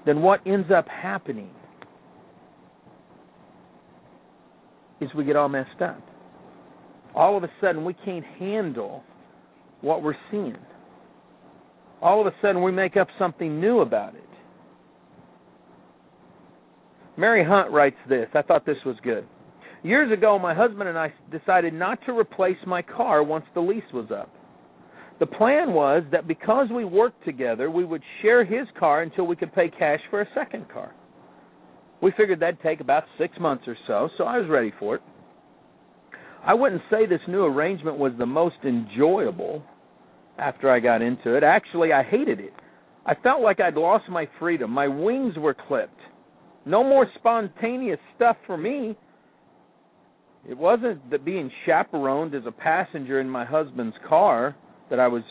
then 0.06 0.22
what 0.22 0.40
ends 0.46 0.70
up 0.76 0.88
happening 0.88 1.52
is 5.02 5.10
we 5.16 5.24
get 5.24 5.36
all 5.36 5.50
messed 5.50 5.82
up 5.82 6.02
all 7.16 7.38
of 7.38 7.44
a 7.44 7.50
sudden 7.62 7.86
we 7.86 7.94
can't 7.94 8.26
handle 8.38 9.04
what 9.82 10.04
we're 10.04 10.16
seeing. 10.32 10.58
all 12.02 12.22
of 12.22 12.28
a 12.28 12.36
sudden 12.42 12.64
we 12.64 12.72
make 12.72 12.96
up 12.96 13.08
something 13.18 13.60
new 13.60 13.80
about 13.80 14.16
it. 14.16 14.24
Mary 17.18 17.44
Hunt 17.44 17.72
writes 17.72 17.98
this. 18.08 18.28
I 18.34 18.42
thought 18.42 18.66
this 18.66 18.78
was 18.86 18.96
good. 19.04 19.28
Years 19.84 20.10
ago, 20.12 20.40
my 20.40 20.54
husband 20.54 20.88
and 20.88 20.98
I 20.98 21.14
decided 21.30 21.74
not 21.74 22.00
to 22.06 22.18
replace 22.18 22.58
my 22.66 22.82
car 22.82 23.22
once 23.22 23.44
the 23.54 23.60
lease 23.60 23.84
was 23.94 24.10
up. 24.12 24.30
The 25.20 25.26
plan 25.26 25.74
was 25.74 26.04
that 26.14 26.28
because 26.28 26.68
we 26.74 26.86
worked 26.86 27.26
together, 27.26 27.70
we 27.70 27.84
would 27.84 28.02
share 28.22 28.46
his 28.46 28.68
car 28.80 29.02
until 29.02 29.28
we 29.28 29.36
could 29.36 29.54
pay 29.54 29.70
cash 29.70 30.00
for 30.10 30.22
a 30.22 30.28
second 30.34 30.70
car. 30.70 30.94
We 32.02 32.12
figured 32.16 32.40
that'd 32.40 32.62
take 32.62 32.80
about 32.80 33.04
six 33.18 33.38
months 33.40 33.66
or 33.68 33.76
so, 33.88 34.10
so 34.18 34.24
I 34.24 34.38
was 34.38 34.50
ready 34.50 34.72
for 34.80 34.96
it. 34.96 35.02
I 36.46 36.54
wouldn't 36.54 36.82
say 36.90 37.06
this 37.06 37.20
new 37.28 37.44
arrangement 37.44 37.98
was 37.98 38.14
the 38.18 38.26
most 38.26 38.56
enjoyable 38.64 39.62
after 40.38 40.70
I 40.70 40.80
got 40.80 41.02
into 41.02 41.36
it. 41.36 41.44
Actually, 41.44 41.92
I 41.92 42.04
hated 42.04 42.40
it. 42.40 42.54
I 43.06 43.16
felt 43.16 43.42
like 43.42 43.60
I'd 43.60 43.76
lost 43.76 44.10
my 44.10 44.30
freedom. 44.40 44.72
My 44.72 44.88
wings 44.88 45.34
were 45.38 45.56
clipped. 45.68 46.00
No 46.66 46.84
more 46.84 47.08
spontaneous 47.18 48.00
stuff 48.16 48.38
for 48.46 48.58
me. 48.58 48.96
It 50.48 50.58
wasn't 50.58 51.10
that 51.12 51.26
being 51.26 51.52
chaperoned 51.66 52.34
as 52.34 52.44
a 52.46 52.52
passenger 52.52 53.20
in 53.20 53.30
my 53.30 53.44
husband's 53.44 53.96
car 54.08 54.56
that 54.90 55.00
I 55.00 55.08
was 55.08 55.24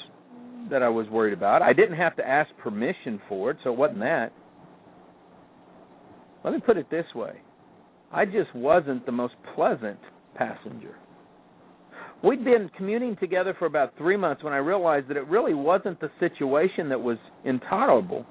that 0.70 0.82
I 0.82 0.88
was 0.90 1.08
worried 1.08 1.32
about. 1.32 1.62
I 1.62 1.72
didn't 1.72 1.96
have 1.96 2.16
to 2.16 2.28
ask 2.28 2.50
permission 2.58 3.20
for 3.28 3.50
it, 3.50 3.56
so 3.64 3.72
it 3.72 3.78
wasn't 3.78 4.00
that. 4.00 4.32
Let 6.48 6.54
me 6.54 6.60
put 6.64 6.78
it 6.78 6.90
this 6.90 7.04
way. 7.14 7.32
I 8.10 8.24
just 8.24 8.54
wasn't 8.54 9.04
the 9.04 9.12
most 9.12 9.34
pleasant 9.54 9.98
passenger. 10.34 10.96
We'd 12.24 12.42
been 12.42 12.70
commuting 12.74 13.16
together 13.16 13.54
for 13.58 13.66
about 13.66 13.92
three 13.98 14.16
months 14.16 14.42
when 14.42 14.54
I 14.54 14.56
realized 14.56 15.08
that 15.08 15.18
it 15.18 15.26
really 15.26 15.52
wasn't 15.52 16.00
the 16.00 16.10
situation 16.18 16.88
that 16.88 17.02
was 17.02 17.18
intolerable. 17.44 18.24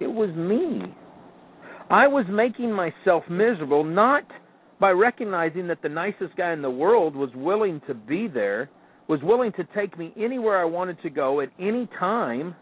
It 0.00 0.08
was 0.08 0.30
me. 0.34 0.92
I 1.88 2.08
was 2.08 2.24
making 2.28 2.72
myself 2.72 3.22
miserable 3.30 3.84
not 3.84 4.24
by 4.80 4.90
recognizing 4.90 5.68
that 5.68 5.82
the 5.82 5.88
nicest 5.88 6.34
guy 6.36 6.52
in 6.52 6.62
the 6.62 6.70
world 6.70 7.14
was 7.14 7.30
willing 7.36 7.80
to 7.86 7.94
be 7.94 8.26
there, 8.26 8.70
was 9.06 9.20
willing 9.22 9.52
to 9.52 9.62
take 9.72 9.96
me 9.96 10.12
anywhere 10.18 10.60
I 10.60 10.64
wanted 10.64 11.00
to 11.02 11.10
go 11.10 11.42
at 11.42 11.50
any 11.60 11.88
time. 11.96 12.56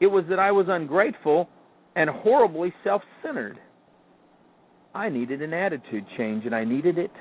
It 0.00 0.08
was 0.08 0.24
that 0.30 0.40
I 0.40 0.50
was 0.50 0.66
ungrateful 0.68 1.48
and 1.96 2.08
horribly 2.08 2.72
self 2.84 3.02
centered. 3.24 3.58
I 4.94 5.08
needed 5.08 5.40
an 5.42 5.54
attitude 5.54 6.04
change, 6.16 6.44
and 6.44 6.54
I 6.54 6.64
needed 6.64 6.98
it 6.98 7.12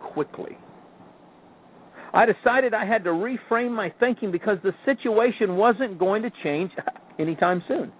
quickly. 0.00 0.58
I 2.12 2.26
decided 2.26 2.74
I 2.74 2.84
had 2.84 3.02
to 3.04 3.10
reframe 3.10 3.74
my 3.74 3.92
thinking 3.98 4.30
because 4.30 4.58
the 4.62 4.72
situation 4.84 5.56
wasn't 5.56 5.98
going 5.98 6.22
to 6.22 6.30
change 6.44 6.70
anytime 7.18 7.62
soon. 7.66 7.92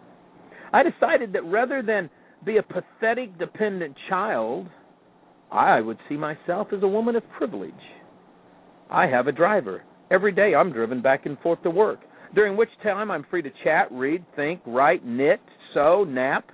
I 0.73 0.83
decided 0.83 1.33
that 1.33 1.45
rather 1.45 1.83
than 1.83 2.11
be 2.45 2.59
a 2.59 2.63
pathetic, 2.63 3.39
dependent 3.39 3.97
child, 4.09 4.69
I 5.51 5.81
would 5.81 5.99
see 6.09 6.17
myself 6.17 6.69
as 6.73 6.83
a 6.83 6.89
woman 6.89 7.17
of 7.17 7.23
privilege. 7.37 7.73
I 8.91 9.07
have 9.07 9.27
a 9.27 9.33
driver. 9.33 9.83
Every 10.11 10.33
day 10.33 10.55
I'm 10.55 10.73
driven 10.73 11.01
back 11.01 11.27
and 11.27 11.39
forth 11.41 11.63
to 11.63 11.71
work, 11.71 12.01
during 12.35 12.57
which 12.57 12.69
time 12.83 13.11
I'm 13.11 13.25
free 13.31 13.43
to 13.43 13.51
chat, 13.65 13.89
read, 13.91 14.25
think, 14.37 14.61
write, 14.67 15.05
knit, 15.05 15.41
sew, 15.75 16.05
nap. 16.09 16.51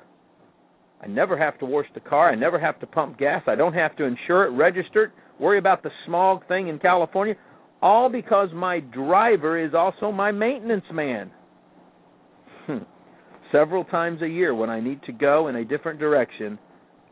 I 1.03 1.07
never 1.07 1.39
have 1.39 1.59
to 1.61 1.67
wash 1.67 1.87
the 1.95 2.01
car. 2.01 2.31
I 2.31 2.35
never 2.35 2.59
have 2.59 2.81
to 2.81 2.87
pump 2.87 3.19
gas. 3.19 3.43
I 3.47 3.55
don't 3.55 3.75
have 3.75 3.97
to 3.97 4.05
insure 4.05 4.47
it, 4.47 4.51
register 4.51 5.05
it, 5.05 5.11
worry 5.39 5.59
about 5.59 5.83
the 5.83 5.91
smog 6.07 6.47
thing 6.49 6.69
in 6.69 6.79
California, 6.79 7.35
all 7.81 8.11
because 8.11 8.49
my 8.55 8.81
driver 8.81 9.59
is 9.59 9.73
also 9.75 10.13
my 10.13 10.31
maintenance 10.31 10.85
man. 10.93 11.31
Hmm. 12.67 12.79
Several 13.51 13.85
times 13.85 14.23
a 14.23 14.29
year, 14.29 14.55
when 14.55 14.71
I 14.71 14.81
need 14.81 15.03
to 15.05 15.13
go 15.13 15.49
in 15.49 15.57
a 15.57 15.65
different 15.65 15.99
direction, 15.99 16.59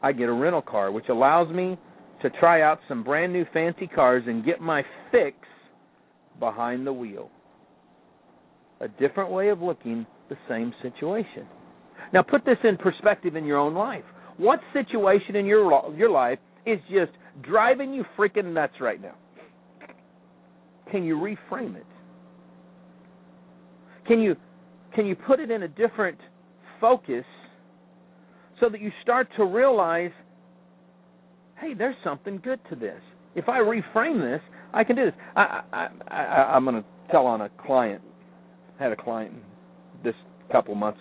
I 0.02 0.12
get 0.12 0.28
a 0.28 0.32
rental 0.32 0.62
car, 0.62 0.92
which 0.92 1.08
allows 1.08 1.52
me 1.52 1.78
to 2.22 2.30
try 2.30 2.62
out 2.62 2.78
some 2.88 3.02
brand 3.02 3.32
new 3.32 3.44
fancy 3.52 3.86
cars 3.86 4.24
and 4.26 4.44
get 4.44 4.60
my 4.60 4.82
fix 5.10 5.36
behind 6.38 6.86
the 6.86 6.92
wheel. 6.92 7.30
A 8.80 8.88
different 8.88 9.30
way 9.30 9.48
of 9.48 9.60
looking 9.60 10.06
the 10.28 10.36
same 10.48 10.72
situation. 10.82 11.46
Now 12.12 12.22
put 12.22 12.44
this 12.44 12.58
in 12.64 12.76
perspective 12.76 13.36
in 13.36 13.44
your 13.44 13.58
own 13.58 13.74
life. 13.74 14.04
What 14.36 14.60
situation 14.72 15.36
in 15.36 15.46
your 15.46 15.94
your 15.96 16.10
life 16.10 16.38
is 16.66 16.78
just 16.90 17.12
driving 17.42 17.92
you 17.92 18.04
freaking 18.16 18.52
nuts 18.52 18.74
right 18.80 19.00
now? 19.00 19.14
Can 20.90 21.04
you 21.04 21.16
reframe 21.16 21.76
it? 21.76 21.86
Can 24.06 24.20
you 24.20 24.36
can 24.94 25.06
you 25.06 25.14
put 25.14 25.40
it 25.40 25.50
in 25.50 25.64
a 25.64 25.68
different 25.68 26.18
focus 26.80 27.24
so 28.60 28.68
that 28.68 28.80
you 28.80 28.90
start 29.02 29.28
to 29.36 29.44
realize, 29.44 30.10
hey, 31.60 31.74
there's 31.74 31.96
something 32.02 32.40
good 32.42 32.60
to 32.70 32.76
this. 32.76 33.00
If 33.34 33.48
I 33.48 33.58
reframe 33.58 34.20
this, 34.20 34.40
I 34.72 34.84
can 34.84 34.96
do 34.96 35.04
this. 35.04 35.14
I, 35.36 35.60
I, 35.72 35.88
I, 36.08 36.16
I'm 36.54 36.64
going 36.64 36.76
to 36.76 36.84
tell 37.10 37.26
on 37.26 37.42
a 37.42 37.50
client. 37.64 38.02
I 38.80 38.82
had 38.82 38.92
a 38.92 38.96
client 38.96 39.34
this 40.02 40.14
couple 40.50 40.74
months. 40.74 41.00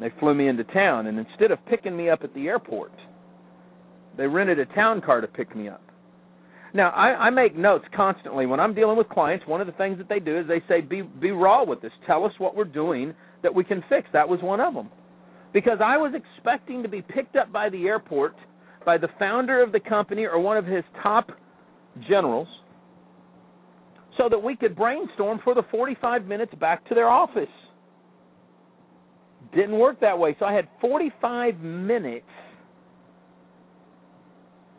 They 0.00 0.10
flew 0.20 0.34
me 0.34 0.48
into 0.48 0.64
town, 0.64 1.06
and 1.06 1.18
instead 1.18 1.50
of 1.50 1.64
picking 1.66 1.96
me 1.96 2.10
up 2.10 2.20
at 2.22 2.34
the 2.34 2.48
airport, 2.48 2.92
they 4.16 4.26
rented 4.26 4.58
a 4.58 4.66
town 4.66 5.00
car 5.00 5.20
to 5.20 5.26
pick 5.26 5.54
me 5.56 5.68
up. 5.68 5.82
Now, 6.74 6.90
I, 6.90 7.26
I 7.26 7.30
make 7.30 7.56
notes 7.56 7.86
constantly 7.94 8.44
when 8.44 8.60
I'm 8.60 8.74
dealing 8.74 8.98
with 8.98 9.08
clients. 9.08 9.46
One 9.46 9.60
of 9.60 9.66
the 9.66 9.72
things 9.74 9.96
that 9.98 10.08
they 10.08 10.20
do 10.20 10.38
is 10.38 10.46
they 10.46 10.62
say, 10.68 10.82
"Be 10.82 11.02
be 11.02 11.30
raw 11.30 11.64
with 11.64 11.80
this. 11.80 11.92
Tell 12.06 12.24
us 12.24 12.32
what 12.38 12.54
we're 12.54 12.64
doing 12.64 13.14
that 13.42 13.54
we 13.54 13.64
can 13.64 13.82
fix." 13.88 14.08
That 14.12 14.28
was 14.28 14.40
one 14.42 14.60
of 14.60 14.74
them 14.74 14.90
because 15.52 15.78
I 15.82 15.96
was 15.96 16.12
expecting 16.14 16.82
to 16.82 16.88
be 16.88 17.00
picked 17.00 17.36
up 17.36 17.50
by 17.50 17.70
the 17.70 17.86
airport 17.86 18.34
by 18.84 18.98
the 18.98 19.08
founder 19.18 19.62
of 19.62 19.72
the 19.72 19.80
company 19.80 20.24
or 20.24 20.38
one 20.38 20.56
of 20.56 20.66
his 20.66 20.84
top 21.02 21.30
generals 22.08 22.48
so 24.18 24.28
that 24.28 24.38
we 24.38 24.54
could 24.54 24.76
brainstorm 24.76 25.40
for 25.42 25.54
the 25.54 25.62
45 25.70 26.26
minutes 26.26 26.52
back 26.60 26.86
to 26.88 26.94
their 26.94 27.08
office. 27.08 27.48
Didn't 29.54 29.78
work 29.78 30.00
that 30.00 30.18
way. 30.18 30.36
So 30.38 30.44
I 30.44 30.52
had 30.52 30.68
45 30.80 31.58
minutes 31.60 32.26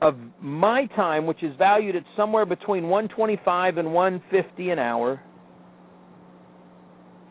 of 0.01 0.15
my 0.39 0.85
time 0.95 1.25
which 1.25 1.41
is 1.41 1.55
valued 1.57 1.95
at 1.95 2.03
somewhere 2.15 2.45
between 2.45 2.83
125 2.83 3.77
and 3.77 3.93
150 3.93 4.69
an 4.69 4.77
hour 4.77 5.19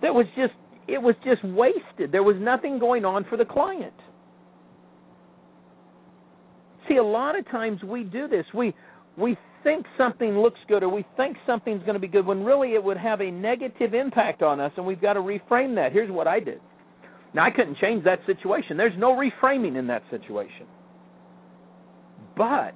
that 0.03 0.13
was 0.13 0.27
just 0.37 0.53
it 0.89 1.03
was 1.03 1.17
just 1.25 1.43
wasted. 1.45 2.13
There 2.13 2.23
was 2.23 2.37
nothing 2.39 2.79
going 2.79 3.05
on 3.05 3.25
for 3.29 3.37
the 3.37 3.45
client. 3.45 3.95
See, 6.89 6.97
a 6.97 7.03
lot 7.03 7.37
of 7.37 7.45
times 7.51 7.83
we 7.83 8.05
do 8.05 8.29
this. 8.29 8.45
We 8.55 8.75
we 9.17 9.37
think 9.65 9.85
something 9.99 10.39
looks 10.39 10.61
good 10.69 10.85
or 10.85 10.89
we 10.89 11.05
think 11.17 11.37
something's 11.47 11.83
going 11.83 11.95
to 11.95 12.01
be 12.01 12.07
good 12.07 12.25
when 12.25 12.45
really 12.45 12.75
it 12.75 12.85
would 12.85 12.97
have 12.97 13.21
a 13.21 13.31
negative 13.31 13.95
impact 13.95 14.43
on 14.43 14.61
us 14.61 14.71
and 14.77 14.87
we've 14.87 15.01
got 15.01 15.15
to 15.15 15.21
reframe 15.21 15.75
that. 15.75 15.91
Here's 15.93 16.11
what 16.11 16.29
I 16.29 16.39
did. 16.39 16.61
Now 17.37 17.45
I 17.45 17.51
couldn't 17.51 17.77
change 17.77 18.03
that 18.05 18.21
situation. 18.25 18.79
There's 18.79 18.99
no 18.99 19.15
reframing 19.15 19.79
in 19.79 19.87
that 19.89 20.03
situation. 20.11 20.67
But 22.35 22.75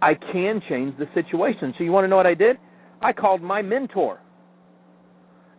I 0.00 0.14
can 0.14 0.62
change 0.66 0.94
the 0.98 1.04
situation. 1.12 1.74
So 1.76 1.84
you 1.84 1.92
want 1.92 2.04
to 2.04 2.08
know 2.08 2.16
what 2.16 2.26
I 2.26 2.32
did? 2.32 2.56
I 3.02 3.12
called 3.12 3.42
my 3.42 3.60
mentor 3.60 4.18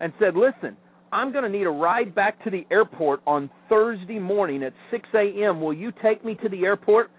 and 0.01 0.11
said, 0.19 0.35
"Listen, 0.35 0.75
I'm 1.11 1.31
going 1.31 1.43
to 1.43 1.49
need 1.49 1.67
a 1.67 1.69
ride 1.69 2.15
back 2.15 2.43
to 2.43 2.49
the 2.49 2.65
airport 2.71 3.21
on 3.27 3.51
Thursday 3.69 4.17
morning 4.17 4.63
at 4.63 4.73
6 4.89 5.07
a.m. 5.13 5.61
Will 5.61 5.73
you 5.73 5.93
take 6.01 6.25
me 6.25 6.33
to 6.41 6.49
the 6.49 6.65
airport? 6.65 7.11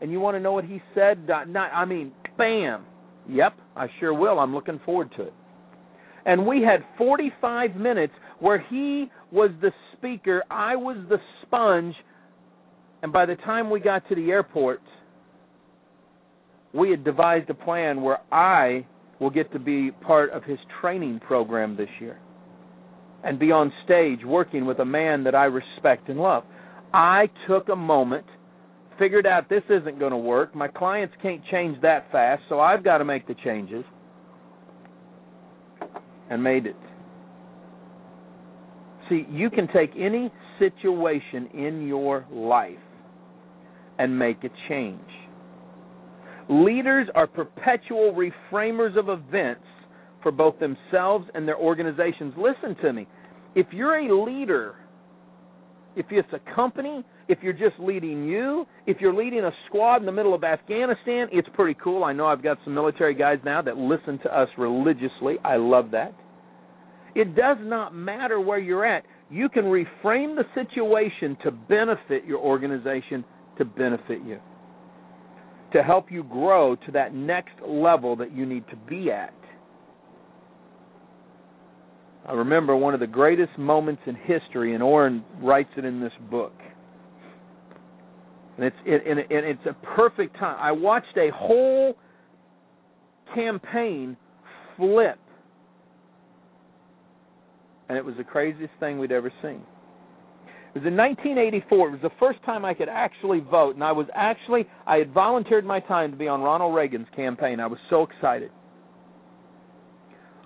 And 0.00 0.12
you 0.12 0.20
want 0.20 0.36
to 0.36 0.40
know 0.40 0.52
what 0.52 0.64
he 0.64 0.80
said? 0.94 1.26
Not, 1.26 1.72
I 1.72 1.84
mean, 1.84 2.12
bam. 2.38 2.84
Yep, 3.28 3.54
I 3.74 3.88
sure 3.98 4.14
will. 4.14 4.38
I'm 4.38 4.54
looking 4.54 4.78
forward 4.84 5.10
to 5.16 5.22
it. 5.24 5.34
And 6.26 6.46
we 6.46 6.60
had 6.60 6.84
45 6.98 7.76
minutes 7.76 8.12
where 8.40 8.58
he 8.58 9.06
was 9.32 9.50
the 9.62 9.70
speaker, 9.96 10.42
I 10.50 10.76
was 10.76 10.96
the 11.08 11.18
sponge, 11.42 11.94
and 13.02 13.12
by 13.12 13.26
the 13.26 13.36
time 13.36 13.70
we 13.70 13.80
got 13.80 14.06
to 14.08 14.14
the 14.14 14.30
airport, 14.30 14.82
we 16.74 16.90
had 16.90 17.04
devised 17.04 17.48
a 17.48 17.54
plan 17.54 18.02
where 18.02 18.18
I 18.32 18.84
will 19.20 19.30
get 19.30 19.52
to 19.52 19.58
be 19.58 19.90
part 19.90 20.30
of 20.32 20.44
his 20.44 20.58
training 20.80 21.20
program 21.20 21.76
this 21.76 21.88
year 22.00 22.18
and 23.24 23.38
be 23.38 23.50
on 23.50 23.72
stage 23.84 24.20
working 24.24 24.66
with 24.66 24.78
a 24.80 24.84
man 24.84 25.24
that 25.24 25.34
I 25.34 25.44
respect 25.44 26.08
and 26.08 26.18
love. 26.18 26.44
I 26.92 27.28
took 27.48 27.68
a 27.68 27.76
moment, 27.76 28.26
figured 28.98 29.26
out 29.26 29.48
this 29.48 29.62
isn't 29.70 29.98
going 29.98 30.12
to 30.12 30.16
work. 30.16 30.54
My 30.54 30.68
clients 30.68 31.14
can't 31.22 31.40
change 31.50 31.80
that 31.82 32.10
fast, 32.12 32.42
so 32.48 32.60
I've 32.60 32.84
got 32.84 32.98
to 32.98 33.04
make 33.04 33.26
the 33.26 33.34
changes, 33.44 33.84
and 36.30 36.42
made 36.42 36.66
it. 36.66 36.76
See, 39.08 39.26
you 39.30 39.50
can 39.50 39.68
take 39.68 39.90
any 39.96 40.32
situation 40.58 41.48
in 41.54 41.86
your 41.86 42.26
life 42.30 42.78
and 43.98 44.18
make 44.18 44.42
a 44.44 44.50
change. 44.68 45.00
Leaders 46.48 47.08
are 47.14 47.26
perpetual 47.26 48.14
reframers 48.14 48.96
of 48.96 49.08
events 49.08 49.64
for 50.22 50.32
both 50.32 50.58
themselves 50.58 51.26
and 51.34 51.46
their 51.46 51.56
organizations. 51.56 52.34
Listen 52.36 52.76
to 52.82 52.92
me. 52.92 53.06
If 53.54 53.66
you're 53.72 53.98
a 53.98 54.24
leader, 54.24 54.74
if 55.96 56.06
it's 56.10 56.28
a 56.32 56.54
company, 56.54 57.04
if 57.28 57.38
you're 57.42 57.54
just 57.54 57.78
leading 57.78 58.26
you, 58.26 58.66
if 58.86 58.98
you're 59.00 59.14
leading 59.14 59.40
a 59.40 59.50
squad 59.66 59.96
in 59.96 60.06
the 60.06 60.12
middle 60.12 60.34
of 60.34 60.44
Afghanistan, 60.44 61.28
it's 61.32 61.48
pretty 61.54 61.78
cool. 61.82 62.04
I 62.04 62.12
know 62.12 62.26
I've 62.26 62.42
got 62.42 62.58
some 62.64 62.74
military 62.74 63.14
guys 63.14 63.38
now 63.44 63.62
that 63.62 63.76
listen 63.78 64.18
to 64.24 64.38
us 64.38 64.48
religiously. 64.58 65.36
I 65.42 65.56
love 65.56 65.90
that. 65.92 66.14
It 67.14 67.34
does 67.34 67.56
not 67.60 67.94
matter 67.94 68.40
where 68.40 68.58
you're 68.58 68.84
at. 68.84 69.04
You 69.30 69.48
can 69.48 69.64
reframe 69.64 70.36
the 70.36 70.44
situation 70.54 71.36
to 71.42 71.50
benefit 71.50 72.26
your 72.26 72.38
organization, 72.38 73.24
to 73.56 73.64
benefit 73.64 74.20
you, 74.24 74.38
to 75.72 75.82
help 75.82 76.12
you 76.12 76.22
grow 76.24 76.76
to 76.76 76.92
that 76.92 77.14
next 77.14 77.54
level 77.66 78.16
that 78.16 78.32
you 78.32 78.44
need 78.44 78.68
to 78.68 78.76
be 78.76 79.10
at. 79.10 79.32
I 82.26 82.32
remember 82.32 82.74
one 82.76 82.92
of 82.92 83.00
the 83.00 83.06
greatest 83.06 83.56
moments 83.56 84.02
in 84.06 84.16
history, 84.16 84.74
and 84.74 84.82
Orrin 84.82 85.24
writes 85.40 85.70
it 85.76 85.84
in 85.84 86.00
this 86.00 86.12
book. 86.28 86.54
And 88.56 88.66
it's 88.66 88.76
it, 88.84 89.02
and, 89.06 89.20
and 89.20 89.46
it's 89.46 89.66
a 89.66 89.74
perfect 89.94 90.36
time. 90.38 90.56
I 90.58 90.72
watched 90.72 91.16
a 91.16 91.30
whole 91.32 91.96
campaign 93.34 94.16
flip, 94.76 95.18
and 97.88 97.96
it 97.96 98.04
was 98.04 98.16
the 98.16 98.24
craziest 98.24 98.72
thing 98.80 98.98
we'd 98.98 99.12
ever 99.12 99.32
seen. 99.40 99.62
It 100.74 100.80
was 100.80 100.86
in 100.86 100.96
1984. 100.96 101.88
It 101.88 101.90
was 101.92 102.00
the 102.02 102.10
first 102.18 102.42
time 102.44 102.64
I 102.64 102.74
could 102.74 102.88
actually 102.88 103.40
vote, 103.40 103.76
and 103.76 103.84
I 103.84 103.92
was 103.92 104.06
actually 104.14 104.66
I 104.84 104.96
had 104.96 105.12
volunteered 105.12 105.64
my 105.64 105.78
time 105.78 106.10
to 106.10 106.16
be 106.16 106.26
on 106.26 106.40
Ronald 106.40 106.74
Reagan's 106.74 107.08
campaign. 107.14 107.60
I 107.60 107.66
was 107.66 107.78
so 107.88 108.02
excited. 108.02 108.50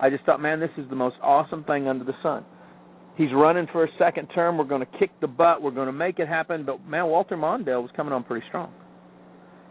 I 0.01 0.09
just 0.09 0.25
thought, 0.25 0.41
man, 0.41 0.59
this 0.59 0.71
is 0.77 0.89
the 0.89 0.95
most 0.95 1.15
awesome 1.21 1.63
thing 1.63 1.87
under 1.87 2.03
the 2.03 2.15
sun. 2.23 2.43
He's 3.15 3.29
running 3.33 3.67
for 3.71 3.83
a 3.83 3.87
second 3.99 4.27
term. 4.29 4.57
We're 4.57 4.63
going 4.63 4.81
to 4.81 4.97
kick 4.97 5.11
the 5.21 5.27
butt. 5.27 5.61
We're 5.61 5.71
going 5.71 5.85
to 5.85 5.93
make 5.93 6.17
it 6.17 6.27
happen. 6.27 6.65
But 6.65 6.83
man, 6.87 7.05
Walter 7.05 7.37
Mondale 7.37 7.81
was 7.81 7.91
coming 7.95 8.11
on 8.11 8.23
pretty 8.23 8.45
strong. 8.47 8.73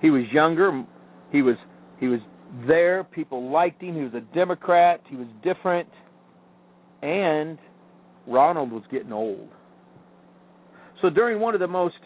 He 0.01 0.11
was 0.11 0.23
younger. 0.33 0.85
He 1.33 1.43
was 1.43 1.57
he 1.99 2.07
was 2.07 2.21
there. 2.67 3.03
People 3.05 3.51
liked 3.51 3.83
him. 3.83 3.97
He 3.97 4.03
was 4.03 4.15
a 4.15 4.21
Democrat. 4.35 5.01
He 5.09 5.17
was 5.17 5.27
different. 5.43 5.89
And 7.03 7.59
Ronald 8.27 8.71
was 8.71 8.83
getting 8.91 9.13
old. 9.13 9.49
So 11.03 11.11
during 11.11 11.41
one 11.41 11.55
of 11.55 11.61
the 11.61 11.67
most 11.67 11.97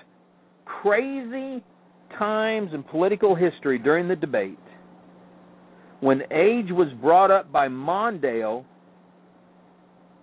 crazy 0.65 1.63
times 2.19 2.71
in 2.73 2.85
political 2.85 3.35
history 3.35 3.79
during 3.79 4.09
the 4.09 4.17
debate, 4.17 4.59
when 6.05 6.21
age 6.31 6.67
was 6.69 6.89
brought 7.01 7.31
up 7.31 7.51
by 7.51 7.67
Mondale, 7.67 8.67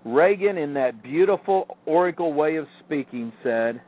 Reagan, 0.05 0.55
in 0.55 0.75
that 0.75 1.01
beautiful 1.01 1.75
oracle 1.87 2.33
way 2.33 2.57
of 2.57 2.67
speaking, 2.85 3.33
said, 3.41 3.81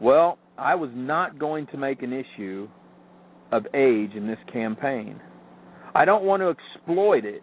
Well, 0.00 0.38
I 0.56 0.74
was 0.74 0.88
not 0.94 1.38
going 1.38 1.66
to 1.66 1.76
make 1.76 2.02
an 2.02 2.14
issue 2.14 2.66
of 3.52 3.66
age 3.74 4.12
in 4.16 4.26
this 4.26 4.38
campaign. 4.50 5.20
I 5.94 6.06
don't 6.06 6.24
want 6.24 6.40
to 6.40 6.48
exploit 6.48 7.26
it 7.26 7.42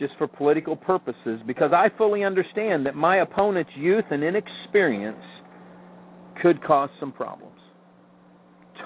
just 0.00 0.14
for 0.18 0.26
political 0.26 0.74
purposes 0.74 1.38
because 1.46 1.70
I 1.72 1.86
fully 1.96 2.24
understand 2.24 2.84
that 2.86 2.96
my 2.96 3.18
opponent's 3.18 3.70
youth 3.76 4.06
and 4.10 4.24
inexperience 4.24 5.22
could 6.42 6.64
cause 6.64 6.90
some 6.98 7.12
problems. 7.12 7.60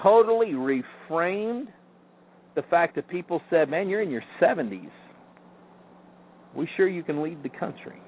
Totally 0.03 0.49
reframed 0.53 1.69
the 2.55 2.63
fact 2.63 2.95
that 2.97 3.09
people 3.09 3.41
said, 3.51 3.69
"Man, 3.69 3.89
you're 3.89 4.03
in 4.03 4.11
your 4.11 4.25
70s. 4.41 4.91
We 6.55 6.67
sure 6.77 6.89
you 6.89 7.03
can 7.03 7.23
lead 7.23 7.43
the 7.43 7.49
country." 7.49 8.01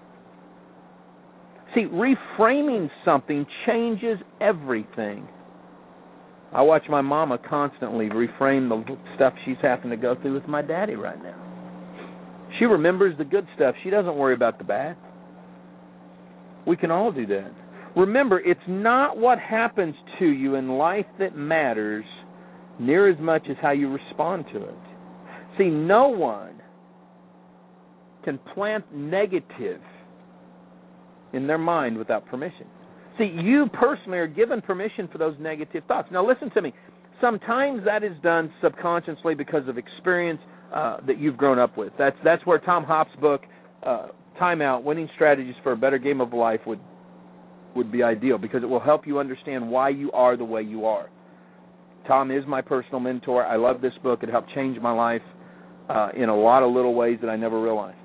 See, 1.75 1.87
reframing 1.87 2.91
something 3.05 3.47
changes 3.67 4.19
everything. 4.41 5.29
I 6.53 6.63
watch 6.63 6.89
my 6.89 7.01
mama 7.01 7.39
constantly 7.39 8.09
reframe 8.09 8.69
the 8.69 8.97
stuff 9.15 9.35
she's 9.45 9.57
having 9.63 9.91
to 9.91 9.97
go 9.97 10.17
through 10.17 10.35
with 10.35 10.49
my 10.49 10.63
daddy 10.63 10.97
right 10.97 11.23
now. 11.23 11.37
She 12.59 12.65
remembers 12.65 13.17
the 13.19 13.25
good 13.25 13.47
stuff. 13.55 13.77
She 13.85 13.91
doesn't 13.91 14.17
worry 14.17 14.35
about 14.35 14.59
the 14.59 14.65
bad. 14.65 14.97
We 16.67 16.77
can 16.77 16.91
all 16.91 17.13
do 17.13 17.25
that. 17.27 17.53
Remember, 17.97 18.41
it's 18.41 18.61
not 18.67 19.17
what 19.17 19.39
happens 19.39 19.95
to 20.19 20.27
you 20.27 20.57
in 20.57 20.71
life 20.71 21.07
that 21.21 21.37
matters 21.37 22.05
near 22.81 23.09
as 23.09 23.19
much 23.21 23.43
as 23.51 23.57
how 23.61 23.71
you 23.71 23.89
respond 23.93 24.47
to 24.53 24.65
it. 24.65 24.75
See, 25.59 25.69
no 25.69 26.09
one 26.09 26.55
can 28.25 28.39
plant 28.55 28.85
negative 28.95 29.81
in 31.33 31.47
their 31.47 31.59
mind 31.59 31.97
without 31.97 32.27
permission. 32.27 32.67
See, 33.19 33.25
you 33.25 33.67
personally 33.73 34.19
are 34.19 34.27
given 34.27 34.63
permission 34.63 35.09
for 35.13 35.19
those 35.19 35.35
negative 35.39 35.85
thoughts. 35.87 36.09
Now, 36.11 36.27
listen 36.27 36.51
to 36.53 36.63
me. 36.63 36.73
Sometimes 37.21 37.85
that 37.85 38.03
is 38.03 38.13
done 38.23 38.51
subconsciously 38.63 39.35
because 39.35 39.69
of 39.69 39.77
experience 39.77 40.41
uh, 40.75 40.99
that 41.07 41.19
you've 41.19 41.37
grown 41.37 41.59
up 41.59 41.77
with. 41.77 41.93
That's 41.99 42.17
that's 42.25 42.45
where 42.47 42.59
Tom 42.59 42.85
Hopp's 42.85 43.15
book, 43.21 43.43
uh, 43.83 44.09
"Time 44.39 44.63
Out: 44.63 44.85
Winning 44.85 45.09
Strategies 45.17 45.55
for 45.63 45.73
a 45.73 45.77
Better 45.77 45.99
Game 45.99 46.23
of 46.23 46.33
Life," 46.33 46.61
would 46.67 46.81
would 47.77 47.93
be 47.93 48.03
ideal 48.03 48.39
because 48.39 48.63
it 48.63 48.67
will 48.67 48.81
help 48.81 49.07
you 49.07 49.19
understand 49.19 49.69
why 49.69 49.91
you 49.91 50.11
are 50.13 50.37
the 50.37 50.45
way 50.45 50.63
you 50.63 50.87
are. 50.87 51.11
Tom 52.11 52.33
is 52.33 52.45
my 52.45 52.61
personal 52.61 52.99
mentor. 52.99 53.47
I 53.47 53.55
love 53.55 53.81
this 53.81 53.93
book. 54.03 54.25
It 54.25 54.31
helped 54.31 54.53
change 54.53 54.77
my 54.81 54.91
life 54.91 55.23
uh, 55.89 56.09
in 56.17 56.29
a 56.29 56.37
lot 56.37 56.65
of 56.65 56.73
little 56.73 56.93
ways 56.93 57.19
that 57.21 57.31
I 57.31 57.37
never 57.37 57.63
realized. 57.63 57.99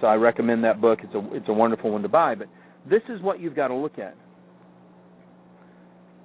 So 0.00 0.06
I 0.06 0.14
recommend 0.14 0.62
that 0.62 0.80
book. 0.80 1.00
It's 1.02 1.12
a 1.16 1.34
it's 1.34 1.48
a 1.48 1.52
wonderful 1.52 1.90
one 1.90 2.02
to 2.02 2.08
buy. 2.08 2.36
But 2.36 2.46
this 2.88 3.02
is 3.08 3.20
what 3.22 3.40
you've 3.40 3.56
got 3.56 3.68
to 3.68 3.74
look 3.74 3.98
at. 3.98 4.16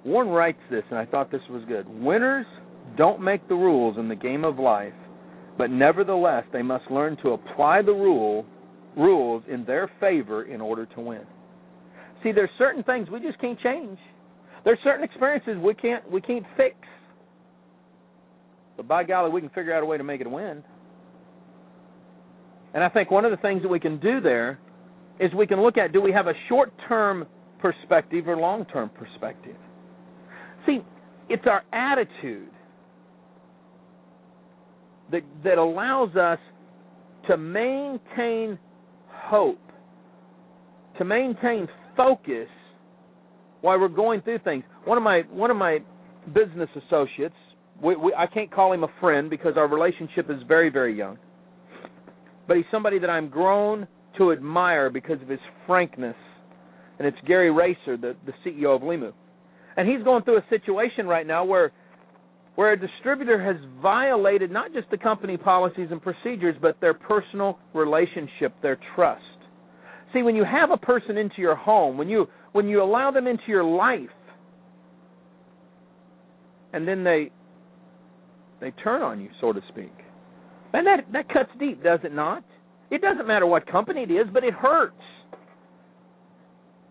Orrin 0.06 0.28
writes 0.28 0.60
this, 0.70 0.84
and 0.88 1.00
I 1.00 1.04
thought 1.04 1.32
this 1.32 1.40
was 1.50 1.64
good. 1.66 1.88
Winners 1.88 2.46
don't 2.96 3.20
make 3.20 3.48
the 3.48 3.56
rules 3.56 3.98
in 3.98 4.08
the 4.08 4.14
game 4.14 4.44
of 4.44 4.60
life, 4.60 4.94
but 5.58 5.68
nevertheless 5.68 6.44
they 6.52 6.62
must 6.62 6.88
learn 6.92 7.16
to 7.24 7.30
apply 7.30 7.82
the 7.82 7.92
rule 7.92 8.46
rules 8.96 9.42
in 9.50 9.64
their 9.64 9.90
favor 9.98 10.44
in 10.44 10.60
order 10.60 10.86
to 10.86 11.00
win. 11.00 11.22
See, 12.22 12.30
there's 12.30 12.50
certain 12.56 12.84
things 12.84 13.10
we 13.10 13.18
just 13.18 13.40
can't 13.40 13.58
change. 13.58 13.98
There's 14.64 14.78
certain 14.84 15.02
experiences 15.02 15.56
we 15.60 15.74
can't 15.74 16.08
we 16.08 16.20
can't 16.20 16.46
fix. 16.56 16.76
But 18.80 18.88
by 18.88 19.04
golly, 19.04 19.30
we 19.30 19.42
can 19.42 19.50
figure 19.50 19.74
out 19.74 19.82
a 19.82 19.86
way 19.86 19.98
to 19.98 20.04
make 20.04 20.22
it 20.22 20.26
a 20.26 20.30
win. 20.30 20.64
And 22.72 22.82
I 22.82 22.88
think 22.88 23.10
one 23.10 23.26
of 23.26 23.30
the 23.30 23.36
things 23.36 23.60
that 23.60 23.68
we 23.68 23.78
can 23.78 24.00
do 24.00 24.22
there 24.22 24.58
is 25.20 25.30
we 25.34 25.46
can 25.46 25.60
look 25.60 25.76
at 25.76 25.92
do 25.92 26.00
we 26.00 26.12
have 26.12 26.28
a 26.28 26.32
short 26.48 26.72
term 26.88 27.26
perspective 27.58 28.26
or 28.26 28.38
long 28.38 28.64
term 28.64 28.88
perspective? 28.88 29.56
See, 30.64 30.78
it's 31.28 31.44
our 31.46 31.62
attitude 31.74 32.48
that 35.12 35.24
that 35.44 35.58
allows 35.58 36.16
us 36.16 36.38
to 37.28 37.36
maintain 37.36 38.58
hope, 39.08 39.60
to 40.96 41.04
maintain 41.04 41.68
focus 41.98 42.48
while 43.60 43.78
we're 43.78 43.88
going 43.88 44.22
through 44.22 44.38
things. 44.38 44.64
One 44.86 44.96
of 44.96 45.04
my 45.04 45.20
one 45.30 45.50
of 45.50 45.58
my 45.58 45.80
business 46.32 46.70
associates, 46.86 47.34
we, 47.82 47.96
we, 47.96 48.14
I 48.16 48.26
can't 48.26 48.50
call 48.52 48.72
him 48.72 48.84
a 48.84 48.92
friend 49.00 49.30
because 49.30 49.54
our 49.56 49.68
relationship 49.68 50.30
is 50.30 50.42
very 50.46 50.70
very 50.70 50.96
young, 50.96 51.18
but 52.46 52.56
he's 52.56 52.66
somebody 52.70 52.98
that 52.98 53.10
I'm 53.10 53.28
grown 53.28 53.86
to 54.18 54.32
admire 54.32 54.90
because 54.90 55.20
of 55.22 55.28
his 55.28 55.40
frankness, 55.66 56.16
and 56.98 57.06
it's 57.06 57.16
Gary 57.26 57.50
Raser, 57.50 58.00
the 58.00 58.16
the 58.26 58.32
CEO 58.44 58.74
of 58.76 58.82
Limu, 58.82 59.12
and 59.76 59.88
he's 59.88 60.02
going 60.04 60.22
through 60.24 60.38
a 60.38 60.44
situation 60.50 61.06
right 61.06 61.26
now 61.26 61.44
where 61.44 61.72
where 62.56 62.72
a 62.72 62.78
distributor 62.78 63.42
has 63.42 63.56
violated 63.80 64.50
not 64.50 64.72
just 64.72 64.90
the 64.90 64.98
company 64.98 65.36
policies 65.36 65.88
and 65.90 66.02
procedures, 66.02 66.56
but 66.60 66.80
their 66.80 66.94
personal 66.94 67.58
relationship, 67.74 68.52
their 68.62 68.78
trust. 68.94 69.22
See, 70.12 70.22
when 70.22 70.34
you 70.34 70.44
have 70.44 70.70
a 70.70 70.76
person 70.76 71.16
into 71.16 71.36
your 71.38 71.54
home, 71.54 71.96
when 71.96 72.08
you 72.08 72.26
when 72.52 72.68
you 72.68 72.82
allow 72.82 73.12
them 73.12 73.26
into 73.26 73.44
your 73.48 73.64
life 73.64 74.10
and 76.72 76.86
then 76.86 77.04
they 77.04 77.30
they 78.60 78.70
turn 78.72 79.02
on 79.02 79.20
you 79.20 79.28
so 79.40 79.52
to 79.52 79.60
speak. 79.68 79.92
And 80.72 80.86
that 80.86 81.06
that 81.12 81.28
cuts 81.28 81.50
deep 81.58 81.82
does 81.82 82.00
it 82.04 82.14
not? 82.14 82.44
It 82.90 83.00
doesn't 83.02 83.26
matter 83.26 83.46
what 83.46 83.66
company 83.70 84.02
it 84.02 84.10
is 84.10 84.26
but 84.32 84.44
it 84.44 84.54
hurts. 84.54 84.94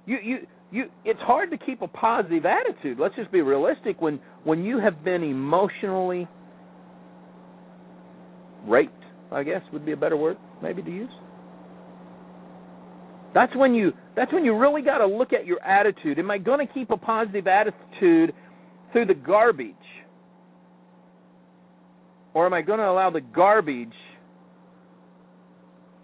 You 0.05 0.17
you 0.23 0.37
you 0.71 0.85
it's 1.05 1.19
hard 1.21 1.51
to 1.51 1.57
keep 1.57 1.81
a 1.81 1.87
positive 1.87 2.45
attitude. 2.45 2.99
Let's 2.99 3.15
just 3.15 3.31
be 3.31 3.41
realistic. 3.41 4.01
When 4.01 4.19
when 4.43 4.63
you 4.63 4.79
have 4.79 5.03
been 5.03 5.23
emotionally 5.23 6.27
raped 8.65 8.93
i 9.31 9.41
guess 9.41 9.61
would 9.71 9.85
be 9.85 9.93
a 9.93 9.97
better 9.97 10.17
word 10.17 10.37
maybe 10.61 10.81
to 10.81 10.91
use. 10.91 11.11
That's 13.33 13.55
when 13.55 13.73
you 13.73 13.93
that's 14.15 14.33
when 14.33 14.43
you 14.43 14.57
really 14.57 14.81
got 14.81 14.99
to 14.99 15.05
look 15.07 15.33
at 15.33 15.45
your 15.45 15.61
attitude. 15.63 16.19
Am 16.19 16.31
I 16.31 16.37
going 16.37 16.65
to 16.65 16.73
keep 16.73 16.89
a 16.89 16.97
positive 16.97 17.47
attitude 17.47 18.33
through 18.91 19.05
the 19.05 19.13
garbage? 19.13 19.75
Or 22.39 22.45
am 22.45 22.53
I 22.53 22.61
going 22.61 22.79
to 22.79 22.89
allow 22.89 23.09
the 23.09 23.19
garbage 23.19 23.91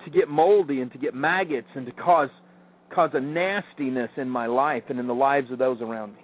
to 0.03 0.11
get 0.11 0.27
moldy 0.27 0.81
and 0.81 0.91
to 0.91 0.97
get 0.97 1.15
maggots 1.15 1.69
and 1.75 1.85
to 1.85 1.93
cause 1.93 2.27
cause 2.93 3.11
a 3.13 3.21
nastiness 3.21 4.09
in 4.17 4.29
my 4.29 4.45
life 4.45 4.83
and 4.89 4.99
in 4.99 5.07
the 5.07 5.13
lives 5.13 5.49
of 5.49 5.59
those 5.59 5.79
around 5.79 6.13
me. 6.13 6.21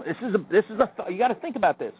This 0.00 0.16
is 0.28 0.34
a 0.34 0.38
this 0.50 0.64
is 0.70 0.80
a 0.80 1.12
you 1.12 1.18
got 1.18 1.28
to 1.28 1.36
think 1.36 1.54
about 1.54 1.78
this. 1.78 1.92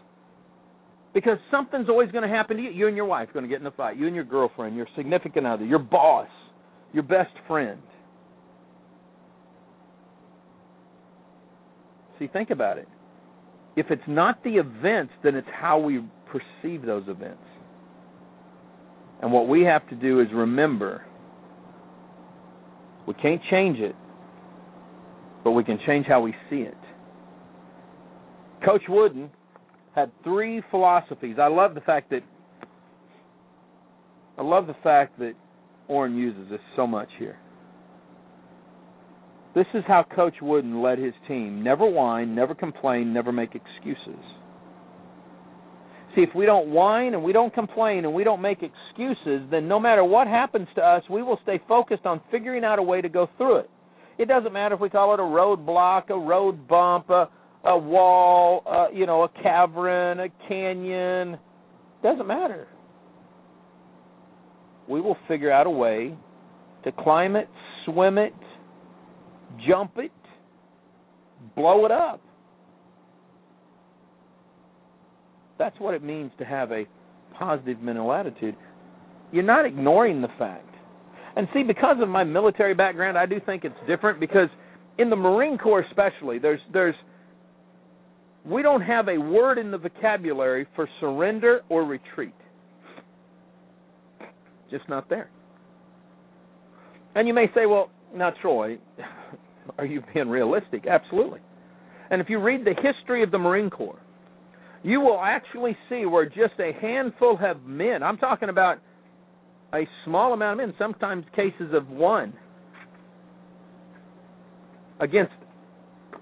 Because 1.14 1.38
something's 1.48 1.88
always 1.88 2.10
going 2.10 2.28
to 2.28 2.28
happen 2.28 2.56
to 2.56 2.62
you. 2.64 2.70
You 2.70 2.88
and 2.88 2.96
your 2.96 3.06
wife 3.06 3.28
are 3.28 3.34
going 3.34 3.44
to 3.44 3.48
get 3.48 3.60
in 3.60 3.66
a 3.68 3.70
fight. 3.70 3.96
You 3.96 4.08
and 4.08 4.16
your 4.16 4.24
girlfriend, 4.24 4.74
your 4.74 4.88
significant 4.96 5.46
other, 5.46 5.64
your 5.64 5.78
boss, 5.78 6.28
your 6.92 7.04
best 7.04 7.30
friend. 7.46 7.80
See, 12.18 12.26
think 12.26 12.50
about 12.50 12.78
it. 12.78 12.88
If 13.76 13.92
it's 13.92 14.02
not 14.08 14.42
the 14.42 14.56
events, 14.56 15.12
then 15.22 15.36
it's 15.36 15.46
how 15.52 15.78
we 15.78 16.00
perceive 16.26 16.82
those 16.82 17.04
events. 17.08 17.42
And 19.22 19.32
what 19.32 19.48
we 19.48 19.62
have 19.62 19.88
to 19.88 19.94
do 19.94 20.20
is 20.20 20.26
remember 20.32 21.04
we 23.06 23.14
can't 23.14 23.40
change 23.50 23.78
it, 23.78 23.94
but 25.44 25.52
we 25.52 25.64
can 25.64 25.78
change 25.86 26.06
how 26.06 26.20
we 26.20 26.34
see 26.50 26.56
it. 26.56 26.76
Coach 28.64 28.82
Wooden 28.88 29.30
had 29.94 30.10
three 30.24 30.62
philosophies. 30.70 31.36
I 31.40 31.46
love 31.46 31.74
the 31.74 31.80
fact 31.80 32.10
that 32.10 32.22
I 34.38 34.42
love 34.42 34.66
the 34.66 34.76
fact 34.82 35.18
that 35.18 35.32
Orrin 35.88 36.16
uses 36.16 36.50
this 36.50 36.60
so 36.74 36.86
much 36.86 37.08
here. 37.18 37.38
This 39.54 39.66
is 39.72 39.82
how 39.88 40.04
Coach 40.14 40.34
Wooden 40.42 40.82
led 40.82 40.98
his 40.98 41.14
team. 41.26 41.62
Never 41.62 41.88
whine, 41.88 42.34
never 42.34 42.54
complain, 42.54 43.14
never 43.14 43.32
make 43.32 43.54
excuses. 43.54 44.22
See, 46.16 46.22
if 46.22 46.34
we 46.34 46.46
don't 46.46 46.68
whine 46.68 47.12
and 47.12 47.22
we 47.22 47.32
don't 47.32 47.52
complain 47.52 48.06
and 48.06 48.14
we 48.14 48.24
don't 48.24 48.40
make 48.40 48.62
excuses, 48.62 49.42
then 49.50 49.68
no 49.68 49.78
matter 49.78 50.02
what 50.02 50.26
happens 50.26 50.66
to 50.74 50.80
us, 50.80 51.02
we 51.10 51.22
will 51.22 51.38
stay 51.42 51.60
focused 51.68 52.06
on 52.06 52.22
figuring 52.30 52.64
out 52.64 52.78
a 52.78 52.82
way 52.82 53.02
to 53.02 53.08
go 53.10 53.28
through 53.36 53.58
it. 53.58 53.70
It 54.18 54.26
doesn't 54.26 54.52
matter 54.54 54.74
if 54.74 54.80
we 54.80 54.88
call 54.88 55.12
it 55.12 55.20
a 55.20 55.22
roadblock, 55.22 56.08
a 56.08 56.18
road 56.18 56.66
bump, 56.66 57.10
a, 57.10 57.28
a 57.66 57.76
wall, 57.76 58.88
you 58.94 59.04
know, 59.04 59.24
a 59.24 59.28
cavern, 59.42 60.20
a 60.20 60.28
canyon. 60.48 61.38
Doesn't 62.02 62.26
matter. 62.26 62.66
We 64.88 65.02
will 65.02 65.18
figure 65.28 65.52
out 65.52 65.66
a 65.66 65.70
way 65.70 66.14
to 66.84 66.92
climb 66.92 67.36
it, 67.36 67.48
swim 67.84 68.16
it, 68.16 68.32
jump 69.68 69.98
it, 69.98 70.12
blow 71.54 71.84
it 71.84 71.90
up. 71.92 72.22
That's 75.58 75.78
what 75.78 75.94
it 75.94 76.02
means 76.02 76.30
to 76.38 76.44
have 76.44 76.70
a 76.72 76.84
positive 77.38 77.80
mental 77.80 78.12
attitude. 78.12 78.56
You're 79.32 79.42
not 79.42 79.66
ignoring 79.66 80.22
the 80.22 80.28
fact. 80.38 80.68
And 81.36 81.48
see, 81.52 81.62
because 81.62 81.96
of 82.00 82.08
my 82.08 82.24
military 82.24 82.74
background, 82.74 83.18
I 83.18 83.26
do 83.26 83.40
think 83.44 83.64
it's 83.64 83.74
different 83.86 84.20
because 84.20 84.48
in 84.98 85.10
the 85.10 85.16
Marine 85.16 85.58
Corps 85.58 85.84
especially, 85.90 86.38
there's 86.38 86.60
there's 86.72 86.94
we 88.44 88.62
don't 88.62 88.80
have 88.80 89.08
a 89.08 89.18
word 89.18 89.58
in 89.58 89.70
the 89.70 89.78
vocabulary 89.78 90.66
for 90.74 90.88
surrender 91.00 91.62
or 91.68 91.84
retreat. 91.84 92.34
Just 94.70 94.88
not 94.88 95.08
there. 95.08 95.30
And 97.14 97.26
you 97.26 97.34
may 97.34 97.46
say, 97.54 97.66
well, 97.66 97.90
now 98.14 98.30
Troy, 98.42 98.78
are 99.78 99.86
you 99.86 100.02
being 100.14 100.28
realistic? 100.28 100.86
Absolutely. 100.86 101.40
And 102.10 102.20
if 102.20 102.30
you 102.30 102.38
read 102.38 102.64
the 102.64 102.74
history 102.80 103.22
of 103.22 103.30
the 103.30 103.38
Marine 103.38 103.70
Corps, 103.70 104.00
you 104.86 105.00
will 105.00 105.20
actually 105.20 105.76
see 105.88 106.06
where 106.06 106.26
just 106.26 106.54
a 106.60 106.70
handful 106.80 107.36
of 107.42 107.64
men, 107.64 108.04
I'm 108.04 108.18
talking 108.18 108.50
about 108.50 108.78
a 109.74 109.82
small 110.04 110.32
amount 110.32 110.60
of 110.60 110.68
men, 110.68 110.76
sometimes 110.78 111.24
cases 111.34 111.74
of 111.74 111.88
one, 111.88 112.32
against 115.00 115.32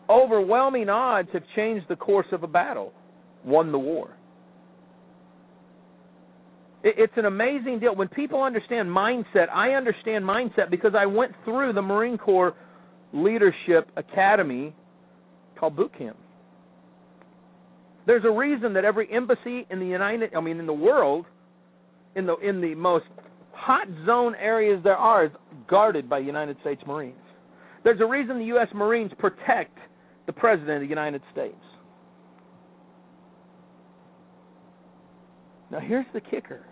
overwhelming 0.09 0.89
odds 0.89 1.29
have 1.35 1.43
changed 1.55 1.85
the 1.91 1.97
course 1.97 2.27
of 2.33 2.43
a 2.43 2.47
battle, 2.47 2.95
won 3.45 3.71
the 3.71 3.79
war. 3.79 4.17
It's 6.83 7.13
an 7.17 7.27
amazing 7.27 7.81
deal. 7.81 7.95
When 7.95 8.09
people 8.09 8.43
understand 8.43 8.89
mindset, 8.89 9.51
I 9.53 9.73
understand 9.73 10.25
mindset 10.25 10.71
because 10.71 10.93
I 10.99 11.05
went 11.05 11.33
through 11.45 11.75
the 11.75 11.83
Marine 11.83 12.17
Corps 12.17 12.55
Leadership 13.13 13.91
Academy 13.97 14.75
called 15.61 15.77
boot 15.77 15.93
camp. 15.99 16.17
There's 18.07 18.25
a 18.25 18.31
reason 18.31 18.75
that 18.75 18.85
every 18.85 19.09
embassy 19.13 19.67
in 19.71 19.79
the 19.81 19.87
United 19.87 20.35
I 20.35 20.41
mean 20.41 20.59
in 20.59 20.67
the 20.67 20.73
world 20.73 21.27
in 22.17 22.27
the 22.27 22.37
in 22.37 22.61
the 22.61 22.75
most 22.75 23.07
hot 23.53 23.89
zone 24.07 24.35
areas 24.35 24.81
there 24.85 24.97
are 24.97 25.27
is 25.27 25.33
guarded 25.69 26.09
by 26.09 26.19
United 26.19 26.57
States 26.61 26.83
Marines. 26.87 27.17
There's 27.83 28.01
a 28.01 28.07
reason 28.07 28.39
the 28.39 28.57
US 28.57 28.69
Marines 28.75 29.13
protect 29.19 29.79
the 30.27 30.33
president 30.33 30.77
of 30.77 30.83
the 30.83 30.89
United 30.89 31.23
States. 31.33 31.57
Now 35.71 35.81
here's 35.81 36.07
the 36.13 36.21
kicker. 36.21 36.65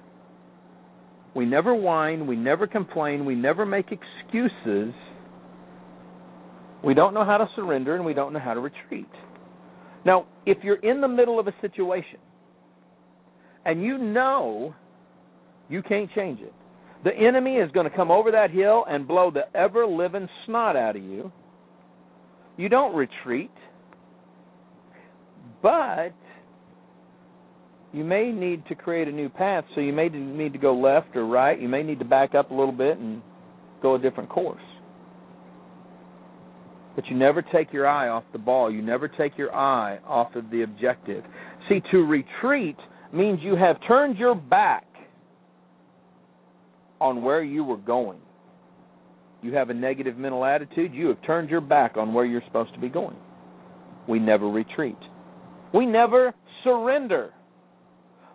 We 1.34 1.46
never 1.46 1.74
whine, 1.74 2.26
we 2.26 2.36
never 2.36 2.66
complain, 2.66 3.24
we 3.24 3.34
never 3.34 3.64
make 3.64 3.86
excuses 3.90 4.92
we 6.84 6.94
don't 6.94 7.14
know 7.14 7.24
how 7.24 7.38
to 7.38 7.48
surrender 7.54 7.94
and 7.94 8.04
we 8.04 8.14
don't 8.14 8.32
know 8.32 8.40
how 8.40 8.54
to 8.54 8.60
retreat. 8.60 9.08
Now, 10.04 10.26
if 10.46 10.58
you're 10.62 10.76
in 10.76 11.00
the 11.00 11.08
middle 11.08 11.38
of 11.38 11.46
a 11.46 11.54
situation 11.60 12.18
and 13.64 13.82
you 13.82 13.98
know 13.98 14.74
you 15.68 15.82
can't 15.82 16.10
change 16.14 16.40
it, 16.40 16.52
the 17.04 17.12
enemy 17.14 17.56
is 17.56 17.70
going 17.72 17.88
to 17.88 17.96
come 17.96 18.10
over 18.10 18.30
that 18.32 18.50
hill 18.50 18.84
and 18.88 19.06
blow 19.06 19.30
the 19.30 19.44
ever 19.56 19.86
living 19.86 20.28
snot 20.46 20.76
out 20.76 20.96
of 20.96 21.02
you. 21.02 21.32
You 22.56 22.68
don't 22.68 22.94
retreat, 22.94 23.50
but 25.62 26.12
you 27.92 28.04
may 28.04 28.32
need 28.32 28.66
to 28.66 28.74
create 28.74 29.08
a 29.08 29.12
new 29.12 29.28
path. 29.28 29.64
So 29.74 29.80
you 29.80 29.92
may 29.92 30.08
need 30.08 30.52
to 30.52 30.58
go 30.58 30.74
left 30.74 31.16
or 31.16 31.26
right. 31.26 31.60
You 31.60 31.68
may 31.68 31.82
need 31.82 31.98
to 31.98 32.04
back 32.04 32.34
up 32.34 32.50
a 32.50 32.54
little 32.54 32.72
bit 32.72 32.98
and 32.98 33.20
go 33.82 33.96
a 33.96 33.98
different 33.98 34.30
course. 34.30 34.62
But 36.94 37.07
you 37.07 37.16
never 37.16 37.42
take 37.42 37.72
your 37.72 37.87
eye 37.87 38.09
off 38.09 38.24
the 38.33 38.38
ball. 38.38 38.70
You 38.70 38.83
never 38.83 39.09
take 39.09 39.38
your 39.38 39.55
eye 39.55 39.98
off 40.07 40.35
of 40.35 40.50
the 40.50 40.62
objective. 40.62 41.24
See, 41.68 41.81
to 41.90 41.98
retreat 41.98 42.76
means 43.12 43.40
you 43.42 43.57
have 43.57 43.76
turned 43.87 44.18
your 44.18 44.35
back 44.35 44.87
on 47.00 47.22
where 47.22 47.42
you 47.42 47.64
were 47.64 47.78
going. 47.78 48.20
You 49.42 49.55
have 49.55 49.70
a 49.70 49.74
negative 49.74 50.16
mental 50.16 50.44
attitude, 50.44 50.94
you 50.94 51.09
have 51.09 51.20
turned 51.26 51.50
your 51.50 51.61
back 51.61 51.96
on 51.96 52.14
where 52.14 52.24
you're 52.24 52.42
supposed 52.46 52.72
to 52.74 52.81
be 52.81 52.88
going. 52.88 53.16
We 54.09 54.18
never 54.20 54.48
retreat. 54.48 54.98
We 55.74 55.85
never 55.85 56.33
surrender. 56.62 57.33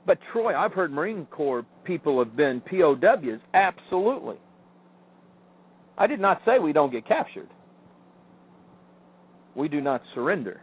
But 0.05 0.17
Troy, 0.33 0.55
I've 0.55 0.73
heard 0.73 0.91
Marine 0.91 1.25
Corps 1.27 1.65
people 1.85 2.19
have 2.19 2.35
been 2.35 2.61
POWs. 2.61 3.39
Absolutely. 3.53 4.35
I 5.97 6.07
did 6.07 6.19
not 6.19 6.41
say 6.45 6.59
we 6.59 6.73
don't 6.73 6.91
get 6.91 7.07
captured 7.07 7.47
we 9.57 9.67
do 9.67 9.81
not 9.81 10.01
surrender. 10.13 10.61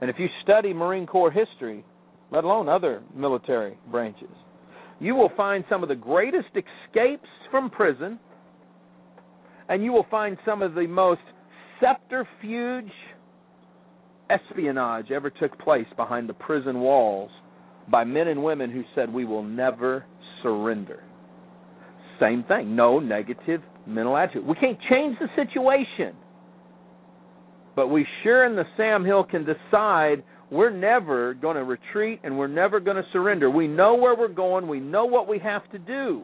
And 0.00 0.10
if 0.10 0.16
you 0.18 0.26
study 0.42 0.74
Marine 0.74 1.06
Corps 1.06 1.30
history, 1.30 1.84
let 2.30 2.44
alone 2.44 2.68
other 2.68 3.02
military 3.14 3.78
branches, 3.90 4.28
you 5.00 5.14
will 5.14 5.30
find 5.36 5.64
some 5.70 5.82
of 5.82 5.88
the 5.88 5.94
greatest 5.94 6.48
escapes 6.48 7.28
from 7.50 7.70
prison, 7.70 8.18
and 9.68 9.82
you 9.84 9.92
will 9.92 10.06
find 10.10 10.36
some 10.44 10.60
of 10.60 10.74
the 10.74 10.86
most 10.86 11.20
subterfuge 11.80 12.90
espionage 14.28 15.10
ever 15.10 15.30
took 15.30 15.56
place 15.60 15.86
behind 15.96 16.28
the 16.28 16.34
prison 16.34 16.80
walls 16.80 17.30
by 17.88 18.02
men 18.02 18.28
and 18.28 18.42
women 18.42 18.70
who 18.70 18.82
said, 18.94 19.12
We 19.12 19.24
will 19.24 19.44
never 19.44 20.04
surrender. 20.42 21.02
Same 22.20 22.42
thing, 22.44 22.74
no 22.74 22.98
negative 22.98 23.60
mental 23.86 24.16
attitude. 24.16 24.44
We 24.44 24.56
can't 24.56 24.78
change 24.90 25.16
the 25.20 25.28
situation. 25.36 26.16
But 27.76 27.88
we 27.88 28.06
sure 28.22 28.46
in 28.46 28.56
the 28.56 28.64
Sam 28.76 29.04
Hill 29.04 29.22
can 29.22 29.44
decide 29.44 30.24
we're 30.50 30.70
never 30.70 31.34
going 31.34 31.56
to 31.56 31.64
retreat 31.64 32.20
and 32.24 32.38
we're 32.38 32.46
never 32.48 32.80
going 32.80 32.96
to 32.96 33.04
surrender. 33.12 33.50
We 33.50 33.68
know 33.68 33.94
where 33.94 34.16
we're 34.16 34.28
going, 34.28 34.66
we 34.66 34.80
know 34.80 35.04
what 35.04 35.28
we 35.28 35.38
have 35.40 35.70
to 35.72 35.78
do. 35.78 36.22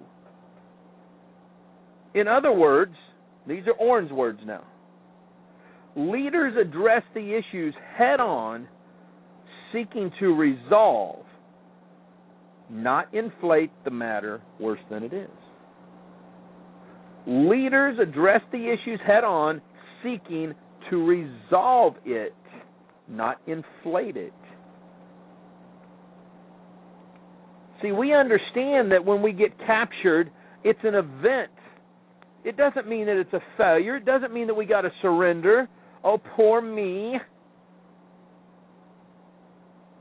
In 2.14 2.26
other 2.26 2.52
words, 2.52 2.94
these 3.46 3.62
are 3.66 3.72
Orrin's 3.72 4.12
words 4.12 4.40
now. 4.46 4.64
Leaders 5.94 6.54
address 6.58 7.02
the 7.14 7.38
issues 7.38 7.74
head 7.96 8.18
on, 8.18 8.66
seeking 9.72 10.10
to 10.20 10.34
resolve, 10.34 11.24
not 12.70 13.12
inflate 13.12 13.70
the 13.84 13.90
matter 13.90 14.40
worse 14.58 14.80
than 14.90 15.02
it 15.02 15.12
is. 15.12 15.28
Leaders 17.26 17.98
address 18.00 18.40
the 18.52 18.72
issues 18.72 19.00
head 19.06 19.24
on, 19.24 19.60
seeking 20.02 20.54
to 20.92 21.02
resolve 21.02 21.94
it, 22.04 22.34
not 23.08 23.40
inflate 23.46 24.14
it. 24.14 24.34
See, 27.80 27.92
we 27.92 28.14
understand 28.14 28.92
that 28.92 29.02
when 29.02 29.22
we 29.22 29.32
get 29.32 29.58
captured, 29.66 30.30
it's 30.62 30.78
an 30.84 30.94
event. 30.94 31.50
It 32.44 32.58
doesn't 32.58 32.86
mean 32.86 33.06
that 33.06 33.16
it's 33.16 33.32
a 33.32 33.40
failure. 33.56 33.96
It 33.96 34.04
doesn't 34.04 34.34
mean 34.34 34.46
that 34.48 34.54
we 34.54 34.66
got 34.66 34.82
to 34.82 34.90
surrender. 35.00 35.66
Oh, 36.04 36.20
poor 36.36 36.60
me. 36.60 37.14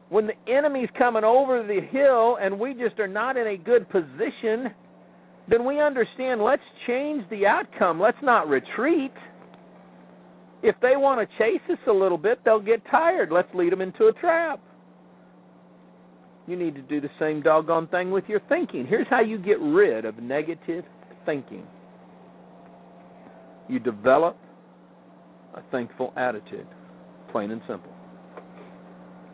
When 0.09 0.27
the 0.27 0.51
enemy's 0.51 0.89
coming 0.97 1.23
over 1.23 1.65
the 1.65 1.79
hill 1.89 2.37
and 2.41 2.59
we 2.59 2.73
just 2.73 2.99
are 2.99 3.07
not 3.07 3.37
in 3.37 3.47
a 3.47 3.55
good 3.55 3.89
position, 3.89 4.73
then 5.47 5.65
we 5.65 5.79
understand 5.79 6.41
let's 6.41 6.61
change 6.85 7.23
the 7.29 7.45
outcome. 7.45 7.97
Let's 7.97 8.17
not 8.21 8.49
retreat. 8.49 9.13
If 10.63 10.75
they 10.81 10.95
want 10.95 11.27
to 11.27 11.37
chase 11.37 11.61
us 11.71 11.79
a 11.87 11.91
little 11.91 12.17
bit, 12.17 12.39
they'll 12.45 12.59
get 12.59 12.83
tired. 12.89 13.31
Let's 13.31 13.53
lead 13.53 13.71
them 13.71 13.81
into 13.81 14.05
a 14.05 14.13
trap. 14.13 14.59
You 16.47 16.55
need 16.55 16.75
to 16.75 16.81
do 16.81 17.01
the 17.01 17.09
same 17.19 17.41
doggone 17.41 17.87
thing 17.87 18.11
with 18.11 18.25
your 18.27 18.41
thinking. 18.49 18.85
Here's 18.87 19.07
how 19.09 19.21
you 19.21 19.37
get 19.37 19.59
rid 19.59 20.05
of 20.05 20.17
negative 20.17 20.83
thinking 21.25 21.65
you 23.69 23.79
develop 23.79 24.37
a 25.55 25.61
thankful 25.71 26.13
attitude, 26.17 26.67
plain 27.31 27.51
and 27.51 27.61
simple. 27.67 27.91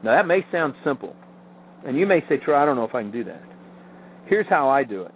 Now, 0.03 0.15
that 0.15 0.27
may 0.27 0.45
sound 0.51 0.75
simple, 0.83 1.15
and 1.85 1.97
you 1.97 2.05
may 2.05 2.19
say, 2.29 2.37
Troy, 2.37 2.55
I 2.55 2.65
don't 2.65 2.75
know 2.75 2.83
if 2.83 2.93
I 2.93 3.01
can 3.01 3.11
do 3.11 3.23
that. 3.23 3.41
Here's 4.27 4.45
how 4.47 4.69
I 4.69 4.83
do 4.83 5.03
it 5.03 5.13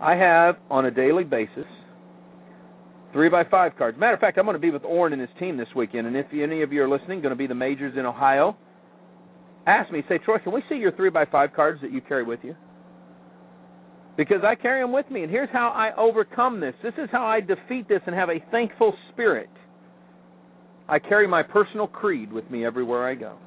I 0.00 0.14
have, 0.14 0.56
on 0.70 0.84
a 0.86 0.90
daily 0.90 1.24
basis, 1.24 1.66
three 3.16 3.30
by 3.30 3.44
five 3.44 3.74
cards. 3.78 3.98
Matter 3.98 4.12
of 4.12 4.20
fact, 4.20 4.36
I'm 4.36 4.44
going 4.44 4.56
to 4.56 4.60
be 4.60 4.70
with 4.70 4.84
Orrin 4.84 5.14
and 5.14 5.22
his 5.22 5.30
team 5.38 5.56
this 5.56 5.68
weekend, 5.74 6.06
and 6.06 6.14
if 6.14 6.26
any 6.32 6.60
of 6.60 6.70
you 6.70 6.82
are 6.82 6.88
listening, 6.88 7.22
going 7.22 7.30
to 7.30 7.36
be 7.36 7.46
the 7.46 7.54
majors 7.54 7.94
in 7.96 8.04
Ohio, 8.04 8.54
ask 9.66 9.90
me, 9.90 10.02
say, 10.06 10.18
Troy, 10.18 10.38
can 10.38 10.52
we 10.52 10.62
see 10.68 10.74
your 10.74 10.92
three 10.92 11.08
by 11.08 11.24
five 11.24 11.54
cards 11.56 11.80
that 11.80 11.90
you 11.90 12.02
carry 12.02 12.24
with 12.24 12.40
you? 12.42 12.54
Because 14.18 14.42
I 14.44 14.54
carry 14.54 14.82
them 14.82 14.92
with 14.92 15.10
me, 15.10 15.22
and 15.22 15.30
here's 15.30 15.48
how 15.50 15.68
I 15.70 15.96
overcome 15.98 16.60
this. 16.60 16.74
This 16.82 16.92
is 16.98 17.08
how 17.10 17.24
I 17.24 17.40
defeat 17.40 17.88
this 17.88 18.02
and 18.06 18.14
have 18.14 18.28
a 18.28 18.44
thankful 18.50 18.92
spirit. 19.12 19.48
I 20.86 20.98
carry 20.98 21.26
my 21.26 21.42
personal 21.42 21.86
creed 21.86 22.30
with 22.30 22.50
me 22.50 22.66
everywhere 22.66 23.08
I 23.08 23.14
go. 23.14 23.38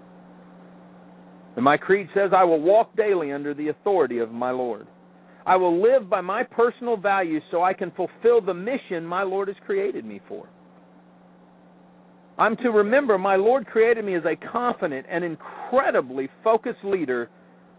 And 1.55 1.63
my 1.63 1.77
creed 1.77 2.07
says, 2.15 2.31
I 2.35 2.43
will 2.43 2.59
walk 2.59 2.95
daily 2.95 3.31
under 3.31 3.53
the 3.53 3.67
authority 3.67 4.17
of 4.17 4.31
my 4.31 4.49
Lord. 4.49 4.87
I 5.49 5.55
will 5.55 5.81
live 5.81 6.07
by 6.07 6.21
my 6.21 6.43
personal 6.43 6.95
values 6.95 7.41
so 7.49 7.63
I 7.63 7.73
can 7.73 7.89
fulfill 7.89 8.39
the 8.39 8.53
mission 8.53 9.03
my 9.03 9.23
Lord 9.23 9.47
has 9.47 9.57
created 9.65 10.05
me 10.05 10.21
for. 10.27 10.47
I'm 12.37 12.55
to 12.57 12.69
remember 12.69 13.17
my 13.17 13.35
Lord 13.35 13.65
created 13.65 14.05
me 14.05 14.15
as 14.15 14.21
a 14.25 14.35
confident 14.51 15.07
and 15.09 15.23
incredibly 15.23 16.29
focused 16.43 16.83
leader 16.83 17.31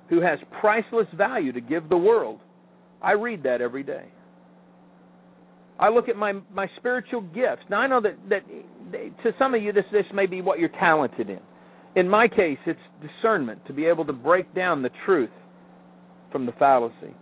who 0.09 0.21
has 0.21 0.41
priceless 0.61 1.07
value 1.15 1.53
to 1.53 1.61
give 1.61 1.89
the 1.89 1.97
world. 1.97 2.41
I 3.01 3.13
read 3.13 3.45
that 3.45 3.61
every 3.61 3.85
day. 3.85 4.07
I 5.79 5.91
look 5.91 6.09
at 6.09 6.17
my 6.17 6.33
my 6.53 6.67
spiritual 6.77 7.21
gifts. 7.21 7.63
Now 7.71 7.83
I 7.83 7.87
know 7.87 8.01
that 8.01 8.17
that 8.31 8.43
to 9.23 9.31
some 9.39 9.55
of 9.55 9.63
you 9.63 9.73
this 9.73 9.85
this 9.93 10.07
may 10.13 10.27
be 10.27 10.43
what 10.43 10.59
you're 10.59 10.71
talented 10.71 11.31
in. 11.31 11.39
In 11.95 12.09
my 12.09 12.27
case, 12.27 12.59
it's 12.67 12.81
discernment 13.01 13.65
to 13.69 13.73
be 13.73 13.87
able 13.87 14.07
to 14.07 14.13
break 14.13 14.53
down 14.57 14.83
the 14.83 14.91
truth 15.07 15.31
from 16.33 16.47
the 16.47 16.53
fallacy. 16.59 17.15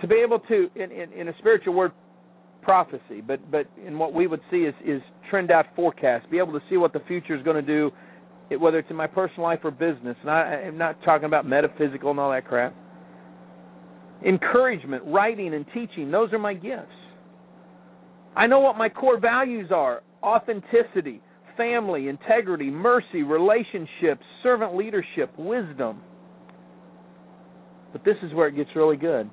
To 0.00 0.06
be 0.08 0.16
able 0.16 0.40
to, 0.40 0.68
in, 0.74 0.90
in, 0.90 1.12
in 1.12 1.28
a 1.28 1.32
spiritual 1.38 1.74
word, 1.74 1.92
prophecy, 2.62 3.20
but 3.26 3.38
but 3.50 3.66
in 3.86 3.98
what 3.98 4.14
we 4.14 4.26
would 4.26 4.40
see 4.50 4.58
is 4.58 4.74
is 4.84 5.02
trend 5.30 5.50
out 5.50 5.66
forecast. 5.76 6.30
Be 6.30 6.38
able 6.38 6.54
to 6.54 6.62
see 6.70 6.76
what 6.78 6.92
the 6.92 7.00
future 7.06 7.36
is 7.36 7.42
going 7.42 7.56
to 7.56 7.62
do, 7.62 7.90
whether 8.58 8.78
it's 8.78 8.90
in 8.90 8.96
my 8.96 9.06
personal 9.06 9.42
life 9.42 9.60
or 9.64 9.70
business. 9.70 10.16
And 10.22 10.30
I, 10.30 10.64
I'm 10.66 10.78
not 10.78 10.96
talking 11.04 11.26
about 11.26 11.46
metaphysical 11.46 12.10
and 12.10 12.18
all 12.18 12.30
that 12.30 12.46
crap. 12.46 12.74
Encouragement, 14.26 15.04
writing, 15.06 15.52
and 15.52 15.66
teaching. 15.74 16.10
Those 16.10 16.32
are 16.32 16.38
my 16.38 16.54
gifts. 16.54 16.88
I 18.34 18.46
know 18.46 18.60
what 18.60 18.78
my 18.78 18.88
core 18.88 19.20
values 19.20 19.70
are: 19.70 20.02
authenticity, 20.22 21.20
family, 21.56 22.08
integrity, 22.08 22.70
mercy, 22.70 23.22
relationships, 23.22 24.24
servant 24.42 24.74
leadership, 24.74 25.30
wisdom. 25.38 26.00
But 27.92 28.04
this 28.04 28.16
is 28.22 28.32
where 28.32 28.48
it 28.48 28.56
gets 28.56 28.70
really 28.74 28.96
good. 28.96 29.30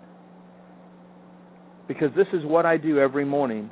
Because 1.93 2.15
this 2.15 2.27
is 2.31 2.45
what 2.45 2.65
I 2.65 2.77
do 2.77 2.99
every 2.99 3.25
morning. 3.25 3.69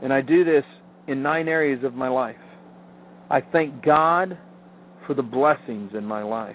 And 0.00 0.12
I 0.12 0.20
do 0.20 0.44
this 0.44 0.62
in 1.08 1.24
nine 1.24 1.48
areas 1.48 1.82
of 1.82 1.92
my 1.92 2.08
life. 2.08 2.36
I 3.28 3.40
thank 3.40 3.84
God 3.84 4.38
for 5.08 5.14
the 5.14 5.24
blessings 5.24 5.90
in 5.98 6.04
my 6.04 6.22
life. 6.22 6.54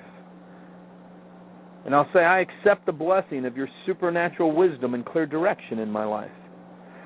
And 1.85 1.93
I'll 1.93 2.07
say, 2.13 2.19
I 2.19 2.39
accept 2.39 2.85
the 2.85 2.93
blessing 2.93 3.45
of 3.45 3.57
your 3.57 3.67
supernatural 3.85 4.55
wisdom 4.55 4.93
and 4.93 5.05
clear 5.05 5.25
direction 5.25 5.79
in 5.79 5.91
my 5.91 6.05
life. 6.05 6.31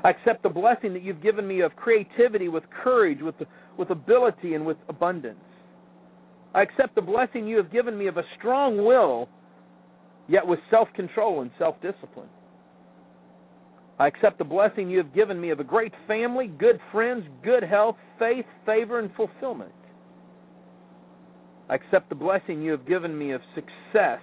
I 0.03 0.11
accept 0.11 0.43
the 0.43 0.49
blessing 0.49 0.93
that 0.93 1.01
you've 1.01 1.23
given 1.23 1.47
me 1.47 1.61
of 1.61 1.75
creativity 1.75 2.49
with 2.49 2.65
courage, 2.83 3.19
with, 3.23 3.35
with 3.79 3.89
ability, 3.89 4.53
and 4.53 4.63
with 4.63 4.77
abundance. 4.89 5.39
I 6.53 6.61
accept 6.61 6.93
the 6.93 7.01
blessing 7.01 7.47
you 7.47 7.57
have 7.57 7.71
given 7.71 7.97
me 7.97 8.05
of 8.05 8.17
a 8.17 8.23
strong 8.37 8.85
will, 8.85 9.27
yet 10.31 10.47
with 10.47 10.59
self 10.71 10.87
control 10.95 11.41
and 11.41 11.51
self 11.59 11.75
discipline. 11.81 12.29
I 13.99 14.07
accept 14.07 14.39
the 14.39 14.45
blessing 14.45 14.89
you 14.89 14.97
have 14.97 15.13
given 15.13 15.39
me 15.39 15.51
of 15.51 15.59
a 15.59 15.63
great 15.63 15.93
family, 16.07 16.47
good 16.47 16.79
friends, 16.91 17.23
good 17.43 17.61
health, 17.61 17.97
faith, 18.17 18.45
favor, 18.65 18.97
and 18.97 19.11
fulfillment. 19.15 19.73
I 21.69 21.75
accept 21.75 22.09
the 22.09 22.15
blessing 22.15 22.61
you 22.61 22.71
have 22.71 22.87
given 22.87 23.15
me 23.15 23.31
of 23.31 23.41
success, 23.53 24.19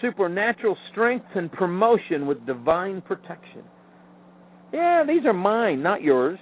supernatural 0.00 0.76
strength, 0.92 1.26
and 1.34 1.50
promotion 1.50 2.26
with 2.26 2.46
divine 2.46 3.00
protection. 3.00 3.62
Yeah, 4.72 5.02
these 5.06 5.24
are 5.26 5.32
mine, 5.32 5.82
not 5.82 6.02
yours. 6.02 6.38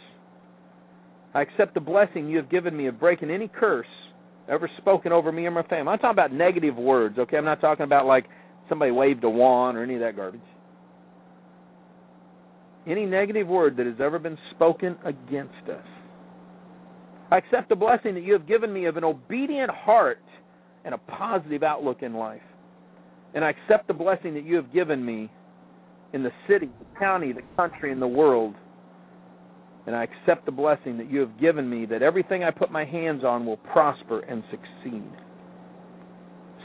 I 1.33 1.43
accept 1.43 1.75
the 1.75 1.81
blessing 1.81 2.29
you 2.29 2.37
have 2.37 2.51
given 2.51 2.77
me 2.77 2.89
of 2.89 3.01
breaking 3.01 3.31
any 3.31 3.49
curse 3.49 3.87
ever 4.49 4.69
spoken 4.79 5.13
over 5.13 5.33
me 5.33 5.47
or 5.47 5.51
my 5.53 5.63
family. 5.63 5.93
I'm 5.93 5.99
talking 5.99 6.11
about 6.11 6.33
negative 6.33 6.77
words, 6.77 7.19
okay? 7.19 7.37
I'm 7.37 7.45
not 7.45 7.61
talking 7.61 7.85
about 7.85 8.07
like 8.07 8.27
somebody 8.71 8.91
waved 8.91 9.23
a 9.25 9.29
wand 9.29 9.77
or 9.77 9.83
any 9.83 9.95
of 9.95 10.01
that 10.01 10.17
garbage. 10.17 10.41
Any 12.87 13.05
negative 13.05 13.47
word 13.47 13.77
that 13.77 13.85
has 13.85 13.97
ever 14.01 14.19
been 14.19 14.39
spoken 14.53 14.97
against 15.05 15.69
us. 15.69 15.85
I 17.31 17.37
accept 17.37 17.69
the 17.69 17.77
blessing 17.77 18.15
that 18.15 18.23
you 18.23 18.33
have 18.33 18.49
given 18.49 18.73
me 18.73 18.87
of 18.87 18.97
an 18.97 19.05
obedient 19.05 19.71
heart 19.71 20.23
and 20.85 20.95
a 20.95 20.99
positive 20.99 21.63
outlook 21.63 22.03
in 22.03 22.15
life. 22.15 22.41
And 23.35 23.45
I 23.45 23.51
accept 23.51 23.87
the 23.87 23.95
blessing 23.95 24.33
that 24.35 24.45
you 24.45 24.57
have 24.57 24.73
given 24.73 25.05
me 25.05 25.31
in 26.13 26.23
the 26.23 26.33
city, 26.49 26.69
the 26.79 26.99
county, 26.99 27.33
the 27.33 27.43
country, 27.57 27.93
and 27.93 28.01
the 28.01 28.09
world. 28.09 28.55
And 29.87 29.95
I 29.95 30.05
accept 30.05 30.47
the 30.47 30.53
blessing 30.53 30.99
that 30.99 31.11
you 31.11 31.21
have 31.21 31.39
given 31.39 31.69
me 31.69 31.87
that 31.87 32.03
everything 32.03 32.43
I 32.43 32.51
put 32.51 32.73
my 32.73 32.85
hands 32.85 33.25
on 33.25 33.47
will 33.47 33.59
prosper 33.59 34.21
and 34.21 34.43
succeed. 34.51 35.11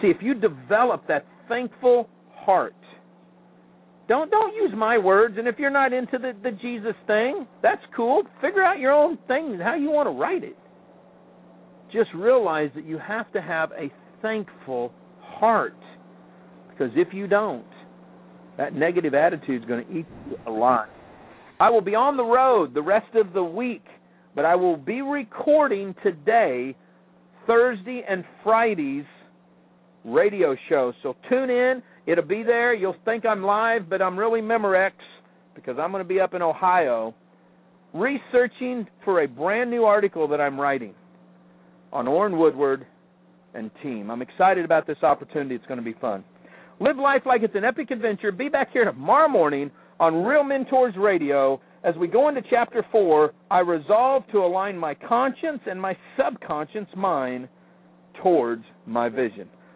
See, 0.01 0.07
if 0.07 0.17
you 0.21 0.33
develop 0.33 1.07
that 1.07 1.25
thankful 1.47 2.09
heart, 2.33 2.75
don't 4.07 4.29
don't 4.29 4.55
use 4.55 4.71
my 4.75 4.97
words. 4.97 5.35
And 5.37 5.47
if 5.47 5.55
you're 5.57 5.69
not 5.69 5.93
into 5.93 6.17
the, 6.17 6.33
the 6.43 6.51
Jesus 6.51 6.95
thing, 7.07 7.47
that's 7.63 7.81
cool. 7.95 8.23
Figure 8.41 8.63
out 8.63 8.79
your 8.79 8.91
own 8.91 9.17
thing, 9.27 9.59
how 9.63 9.75
you 9.75 9.89
want 9.89 10.07
to 10.07 10.11
write 10.11 10.43
it. 10.43 10.57
Just 11.91 12.09
realize 12.13 12.69
that 12.75 12.85
you 12.85 12.99
have 12.99 13.31
to 13.33 13.41
have 13.41 13.71
a 13.71 13.91
thankful 14.21 14.91
heart. 15.19 15.77
Because 16.69 16.91
if 16.95 17.13
you 17.13 17.27
don't, 17.27 17.65
that 18.57 18.73
negative 18.73 19.13
attitude 19.13 19.61
is 19.61 19.67
going 19.67 19.85
to 19.85 19.91
eat 19.91 20.05
you 20.29 20.37
alive. 20.45 20.89
I 21.59 21.69
will 21.69 21.81
be 21.81 21.95
on 21.95 22.17
the 22.17 22.23
road 22.23 22.73
the 22.73 22.81
rest 22.81 23.15
of 23.15 23.33
the 23.33 23.43
week, 23.43 23.85
but 24.35 24.45
I 24.45 24.55
will 24.55 24.77
be 24.77 25.01
recording 25.01 25.95
today, 26.03 26.75
Thursday 27.47 28.03
and 28.07 28.25
Fridays 28.43 29.05
radio 30.05 30.55
show. 30.69 30.93
So 31.03 31.15
tune 31.29 31.49
in. 31.49 31.81
It'll 32.05 32.23
be 32.23 32.43
there. 32.43 32.73
You'll 32.73 32.95
think 33.03 33.25
I'm 33.25 33.43
live, 33.43 33.89
but 33.89 34.01
I'm 34.01 34.17
really 34.17 34.41
Memorex 34.41 34.91
because 35.55 35.77
I'm 35.79 35.91
going 35.91 36.03
to 36.03 36.07
be 36.07 36.19
up 36.19 36.33
in 36.33 36.41
Ohio 36.41 37.15
researching 37.93 38.85
for 39.03 39.21
a 39.21 39.27
brand 39.27 39.71
new 39.71 39.85
article 39.85 40.27
that 40.27 40.41
I'm 40.41 40.59
writing 40.59 40.93
on 41.91 42.07
Orrin 42.07 42.37
Woodward 42.37 42.85
and 43.53 43.71
team. 43.81 44.11
I'm 44.11 44.21
excited 44.21 44.65
about 44.65 44.85
this 44.85 45.01
opportunity. 45.01 45.55
It's 45.55 45.65
going 45.65 45.79
to 45.79 45.83
be 45.83 45.95
fun. 45.99 46.23
Live 46.79 46.97
life 46.97 47.21
like 47.25 47.41
it's 47.41 47.55
an 47.55 47.63
epic 47.63 47.89
adventure. 47.89 48.33
Be 48.33 48.49
back 48.49 48.73
here 48.73 48.83
tomorrow 48.83 49.29
morning 49.29 49.71
on 49.99 50.25
Real 50.25 50.43
Mentors 50.43 50.93
Radio. 50.97 51.61
As 51.85 51.95
we 51.95 52.07
go 52.07 52.27
into 52.27 52.41
chapter 52.49 52.85
4, 52.91 53.33
I 53.49 53.59
resolve 53.59 54.23
to 54.33 54.39
align 54.39 54.77
my 54.77 54.93
conscience 54.93 55.61
and 55.65 55.81
my 55.81 55.95
subconscious 56.17 56.87
mind 56.97 57.47
towards 58.21 58.63
my 58.85 59.07
vision. 59.07 59.47